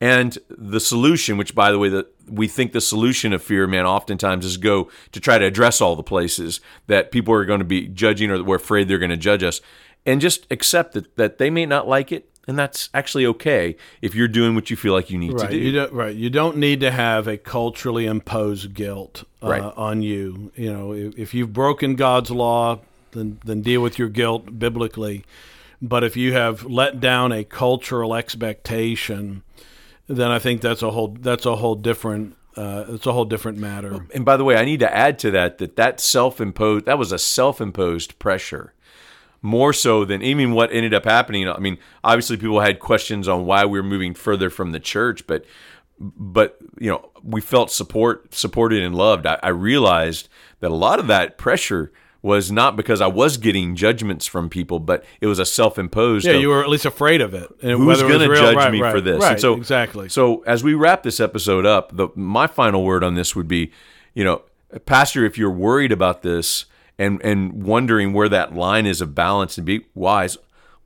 and 0.00 0.36
the 0.50 0.80
solution, 0.80 1.38
which 1.38 1.54
by 1.54 1.72
the 1.72 1.78
way, 1.78 1.88
that 1.88 2.06
we 2.28 2.46
think 2.46 2.72
the 2.72 2.80
solution 2.80 3.32
of 3.32 3.42
fear 3.42 3.64
of 3.64 3.70
man 3.70 3.86
oftentimes 3.86 4.44
is 4.44 4.56
go 4.58 4.90
to 5.12 5.20
try 5.20 5.38
to 5.38 5.44
address 5.46 5.80
all 5.80 5.96
the 5.96 6.02
places 6.02 6.60
that 6.86 7.10
people 7.10 7.32
are 7.34 7.44
going 7.46 7.60
to 7.60 7.64
be 7.64 7.86
judging 7.88 8.30
or 8.30 8.36
that 8.38 8.44
we're 8.44 8.56
afraid 8.56 8.86
they're 8.88 8.98
going 8.98 9.10
to 9.10 9.16
judge 9.30 9.42
us, 9.42 9.60
and 10.04 10.20
just 10.20 10.46
accept 10.50 10.92
that 10.92 11.16
that 11.16 11.38
they 11.38 11.50
may 11.50 11.64
not 11.66 11.88
like 11.88 12.12
it. 12.12 12.28
And 12.46 12.58
that's 12.58 12.90
actually 12.92 13.24
okay 13.24 13.74
if 14.02 14.14
you're 14.14 14.28
doing 14.28 14.54
what 14.54 14.68
you 14.68 14.76
feel 14.76 14.92
like 14.92 15.08
you 15.10 15.16
need 15.16 15.32
Right. 15.32 15.48
to 15.50 15.56
do. 15.56 15.56
You 15.56 15.72
don't, 15.72 15.92
right. 15.94 16.14
You 16.14 16.28
don't 16.28 16.58
need 16.58 16.80
to 16.80 16.90
have 16.90 17.26
a 17.26 17.38
culturally 17.38 18.04
imposed 18.04 18.74
guilt 18.74 19.24
uh, 19.42 19.48
Right. 19.48 19.62
on 19.62 20.02
you. 20.02 20.52
You 20.54 20.70
know, 20.70 20.92
if, 20.92 21.18
if 21.18 21.32
you've 21.32 21.54
broken 21.54 21.94
God's 21.96 22.30
law, 22.30 22.80
then 23.14 23.40
then 23.44 23.62
deal 23.62 23.80
with 23.80 23.98
your 23.98 24.08
guilt 24.08 24.58
biblically. 24.58 25.24
But 25.80 26.04
if 26.04 26.16
you 26.16 26.32
have 26.32 26.64
let 26.64 27.00
down 27.00 27.32
a 27.32 27.44
cultural 27.44 28.14
expectation, 28.14 29.42
then 30.06 30.30
I 30.30 30.38
think 30.38 30.60
that's 30.60 30.82
a 30.82 30.90
whole 30.90 31.16
that's 31.20 31.46
a 31.46 31.56
whole 31.56 31.74
different 31.74 32.36
uh, 32.56 32.84
it's 32.88 33.06
a 33.06 33.12
whole 33.12 33.24
different 33.24 33.58
matter. 33.58 34.06
And 34.14 34.24
by 34.24 34.36
the 34.36 34.44
way, 34.44 34.56
I 34.56 34.64
need 34.64 34.80
to 34.80 34.94
add 34.94 35.18
to 35.20 35.30
that 35.32 35.58
that 35.58 35.76
that 35.76 36.00
self-imposed 36.00 36.86
that 36.86 36.98
was 36.98 37.12
a 37.12 37.18
self-imposed 37.18 38.18
pressure. 38.18 38.72
More 39.42 39.74
so 39.74 40.06
than 40.06 40.22
even 40.22 40.52
what 40.52 40.72
ended 40.72 40.94
up 40.94 41.04
happening. 41.04 41.46
I 41.46 41.58
mean, 41.58 41.76
obviously 42.02 42.38
people 42.38 42.60
had 42.60 42.80
questions 42.80 43.28
on 43.28 43.44
why 43.44 43.66
we 43.66 43.78
were 43.78 43.84
moving 43.84 44.14
further 44.14 44.48
from 44.48 44.72
the 44.72 44.80
church, 44.80 45.26
but 45.26 45.44
but 45.98 46.56
you 46.80 46.90
know, 46.90 47.10
we 47.22 47.42
felt 47.42 47.70
support 47.70 48.32
supported 48.32 48.82
and 48.82 48.94
loved. 48.94 49.26
I, 49.26 49.38
I 49.42 49.50
realized 49.50 50.30
that 50.60 50.70
a 50.70 50.74
lot 50.74 50.98
of 50.98 51.08
that 51.08 51.36
pressure 51.36 51.92
was 52.24 52.50
not 52.50 52.74
because 52.74 53.02
I 53.02 53.06
was 53.06 53.36
getting 53.36 53.76
judgments 53.76 54.26
from 54.26 54.48
people, 54.48 54.80
but 54.80 55.04
it 55.20 55.26
was 55.26 55.38
a 55.38 55.44
self-imposed. 55.44 56.24
Yeah, 56.24 56.32
of- 56.32 56.40
you 56.40 56.48
were 56.48 56.62
at 56.62 56.70
least 56.70 56.86
afraid 56.86 57.20
of 57.20 57.34
it. 57.34 57.50
And 57.62 57.72
who's 57.72 58.00
going 58.00 58.26
to 58.26 58.34
judge 58.34 58.56
right, 58.56 58.72
me 58.72 58.80
right, 58.80 58.94
for 58.94 59.02
this? 59.02 59.20
Right, 59.20 59.32
And 59.32 59.40
so 59.42 59.52
exactly. 59.54 60.08
So 60.08 60.42
as 60.46 60.64
we 60.64 60.72
wrap 60.72 61.02
this 61.02 61.20
episode 61.20 61.66
up, 61.66 61.94
the 61.94 62.08
my 62.14 62.46
final 62.46 62.82
word 62.82 63.04
on 63.04 63.14
this 63.14 63.36
would 63.36 63.46
be, 63.46 63.72
you 64.14 64.24
know, 64.24 64.40
Pastor, 64.86 65.26
if 65.26 65.36
you're 65.36 65.50
worried 65.50 65.92
about 65.92 66.22
this 66.22 66.64
and 66.98 67.20
and 67.22 67.62
wondering 67.62 68.14
where 68.14 68.30
that 68.30 68.54
line 68.54 68.86
is 68.86 69.02
of 69.02 69.14
balance 69.14 69.58
and 69.58 69.66
be 69.66 69.84
wise, 69.94 70.38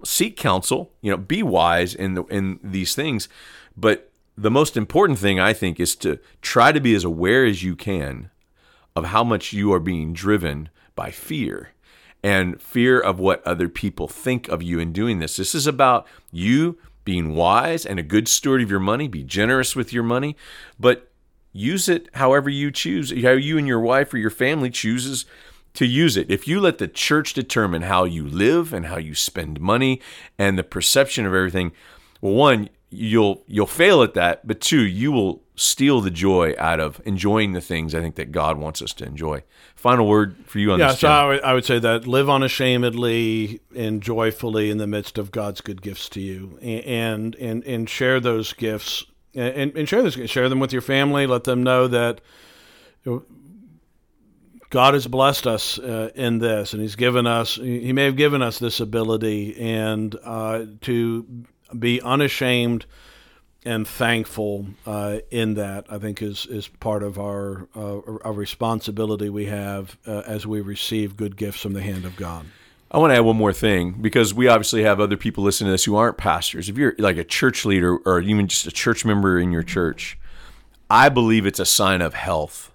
seek 0.04 0.36
counsel. 0.36 0.90
You 1.02 1.12
know, 1.12 1.18
be 1.18 1.44
wise 1.44 1.94
in 1.94 2.14
the, 2.14 2.24
in 2.24 2.58
these 2.64 2.96
things, 2.96 3.28
but 3.76 4.10
the 4.36 4.50
most 4.50 4.76
important 4.76 5.20
thing 5.20 5.38
I 5.38 5.52
think 5.52 5.78
is 5.78 5.94
to 5.96 6.18
try 6.42 6.72
to 6.72 6.80
be 6.80 6.96
as 6.96 7.04
aware 7.04 7.44
as 7.44 7.62
you 7.62 7.76
can 7.76 8.30
of 8.96 9.04
how 9.06 9.22
much 9.22 9.52
you 9.52 9.72
are 9.72 9.80
being 9.80 10.12
driven 10.12 10.68
by 10.98 11.12
fear 11.12 11.70
and 12.24 12.60
fear 12.60 12.98
of 12.98 13.20
what 13.20 13.46
other 13.46 13.68
people 13.68 14.08
think 14.08 14.48
of 14.48 14.64
you 14.64 14.80
in 14.80 14.92
doing 14.92 15.20
this. 15.20 15.36
This 15.36 15.54
is 15.54 15.64
about 15.64 16.08
you 16.32 16.76
being 17.04 17.36
wise 17.36 17.86
and 17.86 18.00
a 18.00 18.02
good 18.02 18.26
steward 18.26 18.60
of 18.62 18.68
your 18.68 18.80
money, 18.80 19.06
be 19.06 19.22
generous 19.22 19.76
with 19.76 19.92
your 19.92 20.02
money, 20.02 20.36
but 20.76 21.12
use 21.52 21.88
it 21.88 22.08
however 22.14 22.50
you 22.50 22.72
choose, 22.72 23.10
how 23.22 23.30
you 23.30 23.56
and 23.56 23.68
your 23.68 23.78
wife 23.78 24.12
or 24.12 24.18
your 24.18 24.28
family 24.28 24.70
chooses 24.70 25.24
to 25.74 25.86
use 25.86 26.16
it. 26.16 26.28
If 26.28 26.48
you 26.48 26.60
let 26.60 26.78
the 26.78 26.88
church 26.88 27.32
determine 27.32 27.82
how 27.82 28.02
you 28.02 28.26
live 28.26 28.72
and 28.72 28.86
how 28.86 28.98
you 28.98 29.14
spend 29.14 29.60
money 29.60 30.00
and 30.36 30.58
the 30.58 30.64
perception 30.64 31.26
of 31.26 31.32
everything, 31.32 31.70
well, 32.20 32.34
one, 32.34 32.70
you'll 32.90 33.42
you'll 33.46 33.66
fail 33.66 34.02
at 34.02 34.14
that, 34.14 34.46
but 34.46 34.60
two, 34.60 34.82
you 34.82 35.12
will 35.12 35.42
steal 35.54 36.00
the 36.00 36.10
joy 36.10 36.54
out 36.56 36.78
of 36.78 37.00
enjoying 37.04 37.52
the 37.52 37.60
things 37.60 37.94
I 37.94 38.00
think 38.00 38.14
that 38.14 38.30
God 38.30 38.58
wants 38.58 38.80
us 38.80 38.92
to 38.94 39.04
enjoy. 39.04 39.42
Final 39.74 40.06
word 40.06 40.36
for 40.46 40.58
you 40.60 40.72
on 40.72 40.78
Yeah, 40.78 40.92
this. 40.92 41.02
Yeah, 41.02 41.08
so 41.08 41.12
I 41.12 41.26
would, 41.28 41.42
I 41.42 41.54
would 41.54 41.64
say 41.64 41.78
that 41.80 42.06
live 42.06 42.30
unashamedly 42.30 43.60
and 43.74 44.00
joyfully 44.00 44.70
in 44.70 44.78
the 44.78 44.86
midst 44.86 45.18
of 45.18 45.30
God's 45.30 45.60
good 45.60 45.82
gifts 45.82 46.08
to 46.10 46.20
you, 46.20 46.58
and 46.62 47.34
and 47.36 47.64
and 47.64 47.88
share 47.88 48.20
those 48.20 48.52
gifts 48.52 49.04
and, 49.34 49.76
and 49.76 49.88
share 49.88 50.02
those 50.02 50.18
share 50.30 50.48
them 50.48 50.60
with 50.60 50.72
your 50.72 50.82
family. 50.82 51.26
Let 51.26 51.44
them 51.44 51.62
know 51.62 51.88
that 51.88 52.20
God 54.70 54.94
has 54.94 55.06
blessed 55.06 55.46
us 55.46 55.78
uh, 55.78 56.10
in 56.14 56.38
this, 56.38 56.72
and 56.72 56.82
He's 56.82 56.96
given 56.96 57.26
us. 57.26 57.56
He 57.56 57.92
may 57.92 58.04
have 58.04 58.16
given 58.16 58.42
us 58.42 58.58
this 58.58 58.80
ability, 58.80 59.58
and 59.58 60.14
uh, 60.22 60.66
to 60.82 61.26
be 61.76 62.00
unashamed 62.00 62.86
and 63.64 63.86
thankful 63.86 64.66
uh, 64.86 65.18
in 65.30 65.54
that, 65.54 65.86
I 65.90 65.98
think 65.98 66.22
is 66.22 66.46
is 66.46 66.68
part 66.68 67.02
of 67.02 67.18
our 67.18 67.68
uh, 67.74 68.00
our 68.24 68.32
responsibility 68.32 69.28
we 69.28 69.46
have 69.46 69.98
uh, 70.06 70.22
as 70.26 70.46
we 70.46 70.60
receive 70.60 71.16
good 71.16 71.36
gifts 71.36 71.60
from 71.60 71.72
the 71.72 71.82
hand 71.82 72.04
of 72.04 72.16
God. 72.16 72.46
I 72.90 72.98
want 72.98 73.10
to 73.10 73.16
add 73.16 73.20
one 73.20 73.36
more 73.36 73.52
thing 73.52 73.92
because 74.00 74.32
we 74.32 74.48
obviously 74.48 74.82
have 74.82 74.98
other 74.98 75.18
people 75.18 75.44
listening 75.44 75.68
to 75.68 75.72
this 75.72 75.84
who 75.84 75.96
aren't 75.96 76.16
pastors. 76.16 76.70
If 76.70 76.78
you're 76.78 76.94
like 76.98 77.18
a 77.18 77.24
church 77.24 77.66
leader 77.66 77.98
or 77.98 78.20
even 78.20 78.48
just 78.48 78.66
a 78.66 78.70
church 78.70 79.04
member 79.04 79.38
in 79.38 79.52
your 79.52 79.62
church, 79.62 80.18
I 80.88 81.10
believe 81.10 81.44
it's 81.44 81.60
a 81.60 81.66
sign 81.66 82.00
of 82.00 82.14
health 82.14 82.72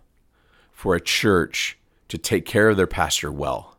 for 0.72 0.94
a 0.94 1.02
church 1.02 1.80
to 2.10 2.20
take 2.20 2.46
care 2.46 2.70
of 2.70 2.78
their 2.78 2.86
pastor 2.86 3.32
well 3.32 3.76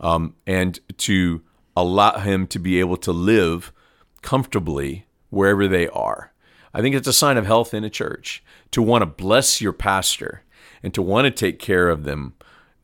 um, 0.00 0.34
and 0.46 0.78
to 0.98 1.40
allow 1.74 2.18
him 2.18 2.46
to 2.48 2.58
be 2.58 2.78
able 2.80 2.98
to 2.98 3.12
live 3.12 3.72
comfortably 4.22 5.06
wherever 5.30 5.68
they 5.68 5.88
are. 5.88 6.32
I 6.74 6.80
think 6.80 6.94
it's 6.94 7.08
a 7.08 7.12
sign 7.12 7.36
of 7.36 7.46
health 7.46 7.74
in 7.74 7.84
a 7.84 7.90
church 7.90 8.42
to 8.70 8.82
want 8.82 9.02
to 9.02 9.06
bless 9.06 9.60
your 9.60 9.72
pastor 9.72 10.42
and 10.82 10.92
to 10.94 11.02
want 11.02 11.24
to 11.24 11.30
take 11.30 11.58
care 11.58 11.88
of 11.88 12.04
them 12.04 12.34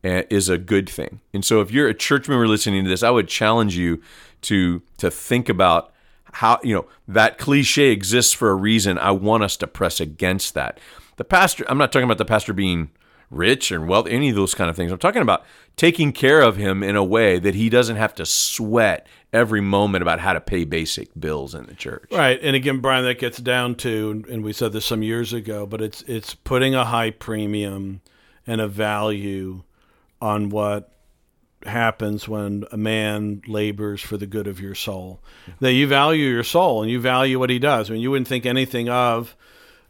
uh, 0.05 0.23
is 0.31 0.49
a 0.49 0.59
good 0.59 0.88
thing. 0.88 1.20
And 1.33 1.44
so 1.44 1.61
if 1.61 1.70
you're 1.70 1.88
a 1.88 1.94
church 1.94 2.29
member 2.29 2.47
listening 2.47 2.85
to 2.85 2.90
this, 2.90 3.03
I 3.03 3.11
would 3.11 3.29
challenge 3.29 3.77
you 3.77 4.03
to 4.42 4.83
to 4.99 5.11
think 5.11 5.49
about 5.49 5.92
how, 6.33 6.59
you 6.62 6.75
know, 6.75 6.87
that 7.07 7.38
cliche 7.38 7.90
exists 7.90 8.33
for 8.33 8.51
a 8.51 8.55
reason. 8.55 8.99
I 8.99 9.12
want 9.12 9.44
us 9.44 9.57
to 9.59 9.66
press 9.66 10.01
against 10.01 10.55
that. 10.55 10.81
The 11.16 11.25
pastor, 11.25 11.64
I'm 11.68 11.79
not 11.79 11.92
talking 11.92 12.05
about 12.05 12.18
the 12.18 12.25
pastor 12.25 12.53
being 12.53 12.90
rich 13.31 13.70
and 13.70 13.88
wealthy, 13.88 14.11
any 14.11 14.31
of 14.31 14.37
those 14.37 14.55
kind 14.55 14.68
of 14.68 14.77
things. 14.77 14.90
I'm 14.90 14.99
talking 14.99 15.23
about 15.23 15.44
taking 15.77 16.12
care 16.12 16.40
of 16.40 16.57
him 16.57 16.83
in 16.83 16.97
a 16.97 17.05
way 17.05 17.38
that 17.38 17.55
he 17.55 17.70
doesn't 17.70 17.97
have 17.97 18.14
to 18.16 18.27
sweat 18.27 19.07
every 19.35 19.61
moment 19.61 20.01
about 20.01 20.20
how 20.20 20.33
to 20.33 20.40
pay 20.40 20.64
basic 20.64 21.09
bills 21.18 21.55
in 21.55 21.66
the 21.66 21.75
church. 21.75 22.09
Right, 22.11 22.38
and 22.40 22.55
again, 22.55 22.79
Brian, 22.79 23.05
that 23.05 23.18
gets 23.18 23.38
down 23.38 23.75
to, 23.77 24.25
and 24.31 24.44
we 24.44 24.53
said 24.53 24.73
this 24.73 24.87
some 24.87 25.03
years 25.03 25.33
ago, 25.33 25.66
but 25.66 25.83
it's 25.83 26.03
it's 26.03 26.35
putting 26.35 26.75
a 26.75 26.85
high 26.85 27.11
premium 27.11 28.01
and 28.47 28.61
a 28.61 28.68
value 28.68 29.64
on 30.23 30.49
what 30.49 30.90
happens 31.66 32.29
when 32.29 32.64
a 32.70 32.77
man 32.77 33.42
labors 33.47 34.01
for 34.01 34.16
the 34.16 34.27
good 34.27 34.47
of 34.47 34.61
your 34.61 34.75
soul. 34.75 35.20
That 35.61 35.73
you 35.73 35.87
value 35.87 36.29
your 36.29 36.44
soul 36.44 36.83
and 36.83 36.90
you 36.90 37.01
value 37.01 37.38
what 37.38 37.51
he 37.51 37.59
does. 37.59 37.90
I 37.90 37.94
mean, 37.94 38.03
you 38.03 38.11
wouldn't 38.11 38.29
think 38.29 38.47
anything 38.47 38.88
of 38.88 39.35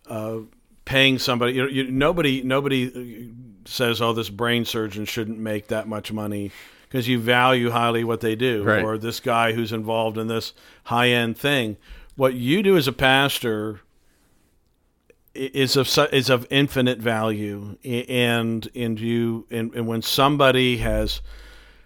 uh, 0.09 0.39
paying 0.85 1.19
somebody. 1.19 1.53
You 1.53 1.69
you, 1.69 1.91
nobody 1.91 2.43
nobody 2.43 3.31
says, 3.67 4.01
"Oh, 4.01 4.15
this 4.15 4.31
brain 4.31 4.65
surgeon 4.65 5.05
shouldn't 5.05 5.39
make 5.39 5.69
that 5.69 5.87
much 5.87 6.13
money." 6.13 6.51
Because 6.95 7.09
you 7.09 7.19
value 7.19 7.71
highly 7.71 8.05
what 8.05 8.21
they 8.21 8.37
do, 8.37 8.63
Right. 8.63 8.85
or 8.85 8.97
this 8.97 9.19
guy 9.19 9.51
who's 9.51 9.73
involved 9.73 10.17
in 10.17 10.29
this 10.29 10.53
high 10.85 11.09
end 11.09 11.37
thing. 11.37 11.77
What 12.15 12.35
you 12.35 12.63
do 12.63 12.77
as 12.77 12.87
a 12.87 12.93
pastor 12.93 13.81
is 15.35 15.77
of 15.77 15.89
is 16.13 16.31
of 16.31 16.47
infinite 16.51 17.01
value, 17.01 17.77
and 17.83 18.69
and 18.77 19.01
you 19.01 19.45
and, 19.51 19.75
and 19.75 19.89
when 19.89 20.03
somebody 20.03 20.77
has 20.77 21.21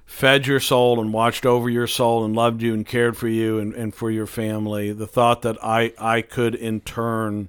fed 0.04 0.46
your 0.46 0.60
soul 0.60 1.00
and 1.00 1.10
watched 1.10 1.46
over 1.46 1.70
your 1.70 1.86
soul 1.86 2.22
and 2.22 2.36
loved 2.36 2.60
you 2.60 2.74
and 2.74 2.84
cared 2.84 3.16
for 3.16 3.28
you 3.28 3.58
and, 3.58 3.72
and 3.72 3.94
for 3.94 4.10
your 4.10 4.26
family, 4.26 4.92
the 4.92 5.06
thought 5.06 5.40
that 5.40 5.56
I 5.64 5.94
I 5.98 6.20
could 6.20 6.54
in 6.54 6.82
turn 6.82 7.48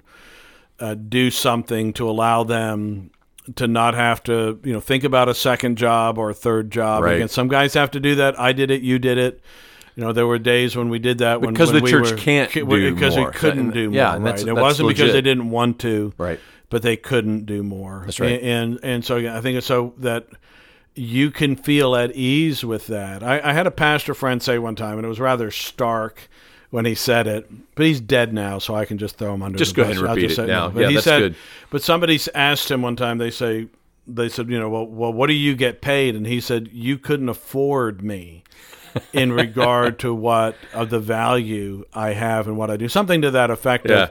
uh, 0.78 0.94
do 0.94 1.30
something 1.30 1.92
to 1.92 2.08
allow 2.08 2.42
them 2.42 3.10
to 3.56 3.66
not 3.66 3.94
have 3.94 4.22
to 4.24 4.58
you 4.64 4.72
know 4.72 4.80
think 4.80 5.04
about 5.04 5.28
a 5.28 5.34
second 5.34 5.76
job 5.78 6.18
or 6.18 6.30
a 6.30 6.34
third 6.34 6.70
job. 6.70 7.02
Right. 7.04 7.16
Again, 7.16 7.28
some 7.28 7.48
guys 7.48 7.74
have 7.74 7.90
to 7.92 8.00
do 8.00 8.14
that. 8.16 8.38
I 8.38 8.52
did 8.52 8.70
it. 8.70 8.82
You 8.82 8.98
did 8.98 9.18
it. 9.18 9.40
You 9.96 10.04
know, 10.04 10.12
there 10.12 10.26
were 10.26 10.38
days 10.38 10.76
when 10.76 10.88
we 10.88 10.98
did 10.98 11.18
that 11.18 11.40
when, 11.40 11.52
Because 11.52 11.72
when 11.72 11.78
the 11.80 11.84
we 11.84 11.90
church 11.90 12.12
were, 12.12 12.16
can't 12.16 12.50
ca- 12.50 12.64
do 12.64 12.94
because 12.94 13.16
more. 13.16 13.26
we 13.26 13.32
couldn't 13.32 13.58
And- 13.58 13.72
do 13.72 13.90
more. 13.90 13.96
yeah, 13.96 14.14
and 14.16 14.24
that's- 14.24 14.42
right? 14.44 14.52
It 14.52 14.54
that's 14.54 14.62
wasn't 14.62 14.88
because 14.88 15.12
they 15.12 15.20
didn't 15.20 15.50
want 15.50 15.78
to, 15.80 16.12
Right. 16.16 16.38
but 16.70 16.82
they 16.82 16.96
couldn't 16.96 17.44
do 17.46 17.62
more. 17.62 18.02
That's 18.06 18.20
right. 18.20 18.40
And 18.40 18.78
and 18.82 19.04
so 19.04 19.16
yeah, 19.16 19.36
I 19.36 19.40
think 19.40 19.58
it's 19.58 19.66
so 19.66 19.92
that 19.98 20.26
you 20.94 21.30
can 21.30 21.56
feel 21.56 21.94
at 21.96 22.14
ease 22.16 22.64
with 22.64 22.86
that. 22.86 23.22
I, 23.22 23.40
I 23.42 23.52
had 23.52 23.66
a 23.66 23.70
pastor 23.70 24.14
friend 24.14 24.42
say 24.42 24.58
one 24.58 24.74
time, 24.76 24.96
and 24.96 25.04
it 25.04 25.08
was 25.08 25.20
rather 25.20 25.50
stark 25.50 26.28
when 26.70 26.84
he 26.84 26.94
said 26.94 27.26
it, 27.26 27.50
but 27.74 27.84
he's 27.86 28.00
dead 28.00 28.32
now, 28.32 28.58
so 28.58 28.74
I 28.74 28.84
can 28.84 28.96
just 28.98 29.16
throw 29.16 29.34
him 29.34 29.42
under. 29.42 29.58
Just 29.58 29.74
the 29.74 29.76
go 29.76 29.82
ahead 29.82 29.96
and 29.96 30.06
repeat 30.08 30.38
it 30.38 30.46
now. 30.46 30.68
But 30.68 30.80
Yeah, 30.82 30.88
he 30.88 30.94
that's 30.94 31.04
said, 31.04 31.18
good. 31.20 31.34
But 31.70 31.82
somebody 31.82 32.18
asked 32.34 32.70
him 32.70 32.82
one 32.82 32.96
time. 32.96 33.18
They 33.18 33.30
say 33.30 33.68
they 34.06 34.28
said, 34.28 34.48
you 34.48 34.58
know, 34.58 34.68
well, 34.68 34.86
well, 34.86 35.12
what 35.12 35.26
do 35.28 35.32
you 35.34 35.54
get 35.54 35.80
paid? 35.80 36.14
And 36.16 36.26
he 36.26 36.40
said, 36.40 36.68
you 36.72 36.98
couldn't 36.98 37.28
afford 37.28 38.02
me. 38.02 38.42
in 39.12 39.32
regard 39.44 40.00
to 40.00 40.12
what 40.12 40.56
of 40.72 40.90
the 40.90 40.98
value 40.98 41.84
I 41.94 42.12
have 42.12 42.48
and 42.48 42.56
what 42.56 42.70
I 42.72 42.76
do, 42.76 42.88
something 42.88 43.22
to 43.22 43.30
that 43.30 43.48
effect. 43.50 43.88
Yeah. 43.88 44.04
Of, 44.04 44.10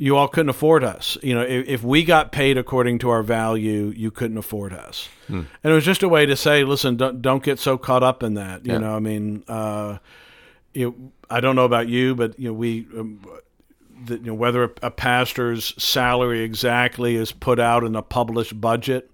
you 0.00 0.16
all 0.16 0.28
couldn't 0.28 0.50
afford 0.50 0.84
us. 0.84 1.16
You 1.22 1.34
know, 1.34 1.40
if, 1.40 1.66
if 1.66 1.82
we 1.82 2.04
got 2.04 2.30
paid 2.30 2.56
according 2.56 2.98
to 3.00 3.10
our 3.10 3.22
value, 3.24 3.92
you 3.96 4.10
couldn't 4.12 4.36
afford 4.38 4.72
us. 4.72 5.08
Hmm. 5.26 5.42
And 5.64 5.72
it 5.72 5.74
was 5.74 5.84
just 5.84 6.02
a 6.04 6.08
way 6.08 6.24
to 6.26 6.36
say, 6.36 6.62
listen, 6.62 6.96
don't, 6.96 7.20
don't 7.20 7.42
get 7.42 7.58
so 7.58 7.76
caught 7.78 8.02
up 8.04 8.22
in 8.22 8.34
that. 8.34 8.64
You 8.64 8.74
Yeah. 8.74 8.78
know, 8.78 8.94
I 8.94 8.98
mean, 9.00 9.42
uh, 9.48 9.98
you 10.78 10.86
know, 10.86 11.12
I 11.28 11.40
don't 11.40 11.56
know 11.56 11.64
about 11.64 11.88
you, 11.88 12.14
but 12.14 12.38
you 12.38 12.48
know, 12.48 12.54
we, 12.54 12.86
um, 12.96 13.20
the, 14.04 14.18
you 14.18 14.26
know, 14.26 14.34
whether 14.34 14.64
a, 14.64 14.70
a 14.84 14.90
pastor's 14.92 15.74
salary 15.82 16.42
exactly 16.42 17.16
is 17.16 17.32
put 17.32 17.58
out 17.58 17.82
in 17.82 17.96
a 17.96 18.02
published 18.02 18.58
budget. 18.60 19.10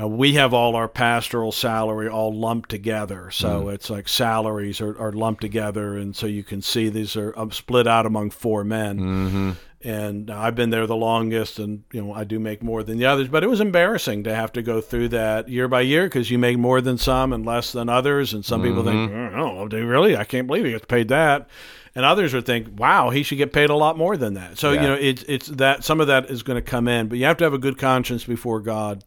Uh, 0.00 0.06
we 0.06 0.34
have 0.34 0.54
all 0.54 0.76
our 0.76 0.86
pastoral 0.86 1.50
salary 1.50 2.08
all 2.08 2.32
lumped 2.32 2.68
together, 2.68 3.32
so 3.32 3.68
it's 3.70 3.90
like 3.90 4.08
salaries 4.08 4.80
are, 4.80 4.96
are 4.96 5.10
lumped 5.10 5.40
together, 5.40 5.96
and 5.96 6.14
so 6.14 6.26
you 6.28 6.44
can 6.44 6.62
see 6.62 6.88
these 6.88 7.16
are 7.16 7.36
um, 7.36 7.50
split 7.50 7.88
out 7.88 8.06
among 8.06 8.30
four 8.30 8.62
men 8.62 9.56
and 9.82 10.30
I've 10.30 10.54
been 10.56 10.70
there 10.70 10.86
the 10.86 10.96
longest, 10.96 11.58
and 11.58 11.84
you 11.92 12.02
know 12.02 12.12
I 12.12 12.24
do 12.24 12.38
make 12.38 12.62
more 12.62 12.82
than 12.82 12.98
the 12.98 13.06
others. 13.06 13.28
But 13.28 13.44
it 13.44 13.48
was 13.48 13.60
embarrassing 13.60 14.24
to 14.24 14.34
have 14.34 14.52
to 14.54 14.62
go 14.62 14.80
through 14.80 15.08
that 15.10 15.48
year 15.48 15.68
by 15.68 15.82
year 15.82 16.04
because 16.06 16.30
you 16.30 16.38
make 16.38 16.58
more 16.58 16.80
than 16.80 16.98
some 16.98 17.32
and 17.32 17.46
less 17.46 17.72
than 17.72 17.88
others, 17.88 18.34
and 18.34 18.44
some 18.44 18.62
people 18.62 18.84
think, 18.84 19.10
"Oh, 19.36 19.68
do 19.68 19.86
really? 19.86 20.16
I 20.16 20.24
can't 20.24 20.46
believe 20.46 20.64
he 20.64 20.72
gets 20.72 20.86
paid 20.86 21.08
that," 21.08 21.48
and 21.94 22.04
others 22.04 22.34
would 22.34 22.44
think, 22.46 22.78
"Wow, 22.78 23.10
he 23.10 23.22
should 23.22 23.38
get 23.38 23.52
paid 23.52 23.70
a 23.70 23.76
lot 23.76 23.96
more 23.96 24.16
than 24.16 24.34
that." 24.34 24.58
So 24.58 24.72
Yeah. 24.72 24.82
you 24.82 24.88
know, 24.88 24.94
it's 24.94 25.22
it's 25.28 25.46
that 25.48 25.84
some 25.84 26.00
of 26.00 26.08
that 26.08 26.28
is 26.28 26.42
going 26.42 26.56
to 26.62 26.70
come 26.70 26.88
in, 26.88 27.06
but 27.08 27.18
you 27.18 27.24
have 27.26 27.36
to 27.38 27.44
have 27.44 27.54
a 27.54 27.58
good 27.58 27.78
conscience 27.78 28.24
before 28.24 28.60
God 28.60 29.04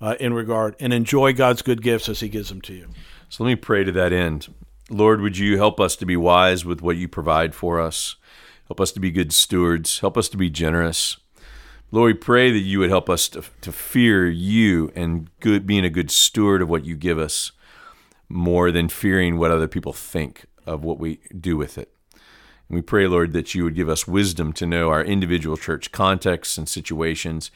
uh, 0.00 0.14
in 0.18 0.32
regard 0.32 0.74
and 0.80 0.92
enjoy 0.92 1.32
God's 1.34 1.60
good 1.60 1.82
gifts 1.82 2.08
as 2.08 2.20
He 2.20 2.28
gives 2.28 2.48
them 2.48 2.60
to 2.62 2.72
you. 2.72 2.86
So 3.28 3.44
let 3.44 3.50
me 3.50 3.56
pray 3.56 3.84
to 3.84 3.92
that 3.92 4.12
end. 4.12 4.48
Lord, 4.90 5.20
would 5.20 5.36
you 5.36 5.58
help 5.58 5.80
us 5.80 5.96
to 5.96 6.06
be 6.06 6.16
wise 6.16 6.64
with 6.64 6.80
what 6.80 6.96
you 6.96 7.08
provide 7.08 7.54
for 7.54 7.78
us? 7.78 8.16
Help 8.68 8.80
us 8.80 8.92
to 8.92 9.00
be 9.00 9.10
good 9.10 9.32
stewards. 9.32 10.00
Help 10.00 10.16
us 10.16 10.28
to 10.28 10.36
be 10.36 10.50
generous. 10.50 11.16
Lord, 11.90 12.14
we 12.14 12.18
pray 12.18 12.50
that 12.50 12.58
you 12.58 12.78
would 12.80 12.90
help 12.90 13.08
us 13.08 13.28
to, 13.30 13.42
to 13.62 13.72
fear 13.72 14.28
you 14.28 14.92
and 14.94 15.30
good 15.40 15.66
being 15.66 15.86
a 15.86 15.90
good 15.90 16.10
steward 16.10 16.60
of 16.60 16.68
what 16.68 16.84
you 16.84 16.94
give 16.94 17.18
us 17.18 17.52
more 18.28 18.70
than 18.70 18.90
fearing 18.90 19.38
what 19.38 19.50
other 19.50 19.68
people 19.68 19.94
think 19.94 20.44
of 20.66 20.84
what 20.84 20.98
we 20.98 21.18
do 21.40 21.56
with 21.56 21.78
it. 21.78 21.90
And 22.68 22.76
we 22.76 22.82
pray, 22.82 23.06
Lord, 23.06 23.32
that 23.32 23.54
you 23.54 23.64
would 23.64 23.74
give 23.74 23.88
us 23.88 24.06
wisdom 24.06 24.52
to 24.54 24.66
know 24.66 24.90
our 24.90 25.02
individual 25.02 25.56
church 25.56 25.90
contexts 25.90 26.58
and 26.58 26.68
situations, 26.68 27.50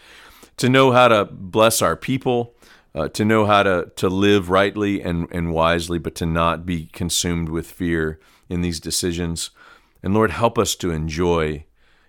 to 0.57 0.71
know 0.71 0.93
how 0.93 1.09
to 1.09 1.27
bless 1.27 1.83
our 1.83 1.97
people, 1.97 2.55
uh, 2.95 3.09
to 3.09 3.25
know 3.25 3.45
how 3.45 3.63
to, 3.63 3.93
to 3.97 4.09
live 4.09 4.49
rightly 4.49 5.03
and, 5.03 5.29
and 5.31 5.53
wisely, 5.53 5.99
but 5.99 6.15
to 6.15 6.27
not 6.27 6.65
be 6.65 6.87
consumed 6.87 7.51
with 7.51 7.71
fear 7.71 8.19
in 8.49 8.63
these 8.63 8.81
decisions. 8.81 9.51
And 10.03 10.15
Lord, 10.15 10.31
help 10.31 10.59
us 10.59 10.75
to 10.77 10.91
enjoy 10.91 11.65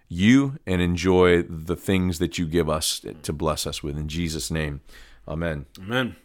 you 0.09 0.59
and 0.65 0.81
enjoy 0.81 1.43
the 1.43 1.75
things 1.75 2.19
that 2.19 2.37
you 2.37 2.45
give 2.45 2.69
us 2.69 3.05
to 3.23 3.33
bless 3.33 3.65
us 3.65 3.81
with. 3.83 3.97
In 3.97 4.07
Jesus' 4.07 4.51
name, 4.51 4.81
amen. 5.27 5.65
Amen. 5.79 6.15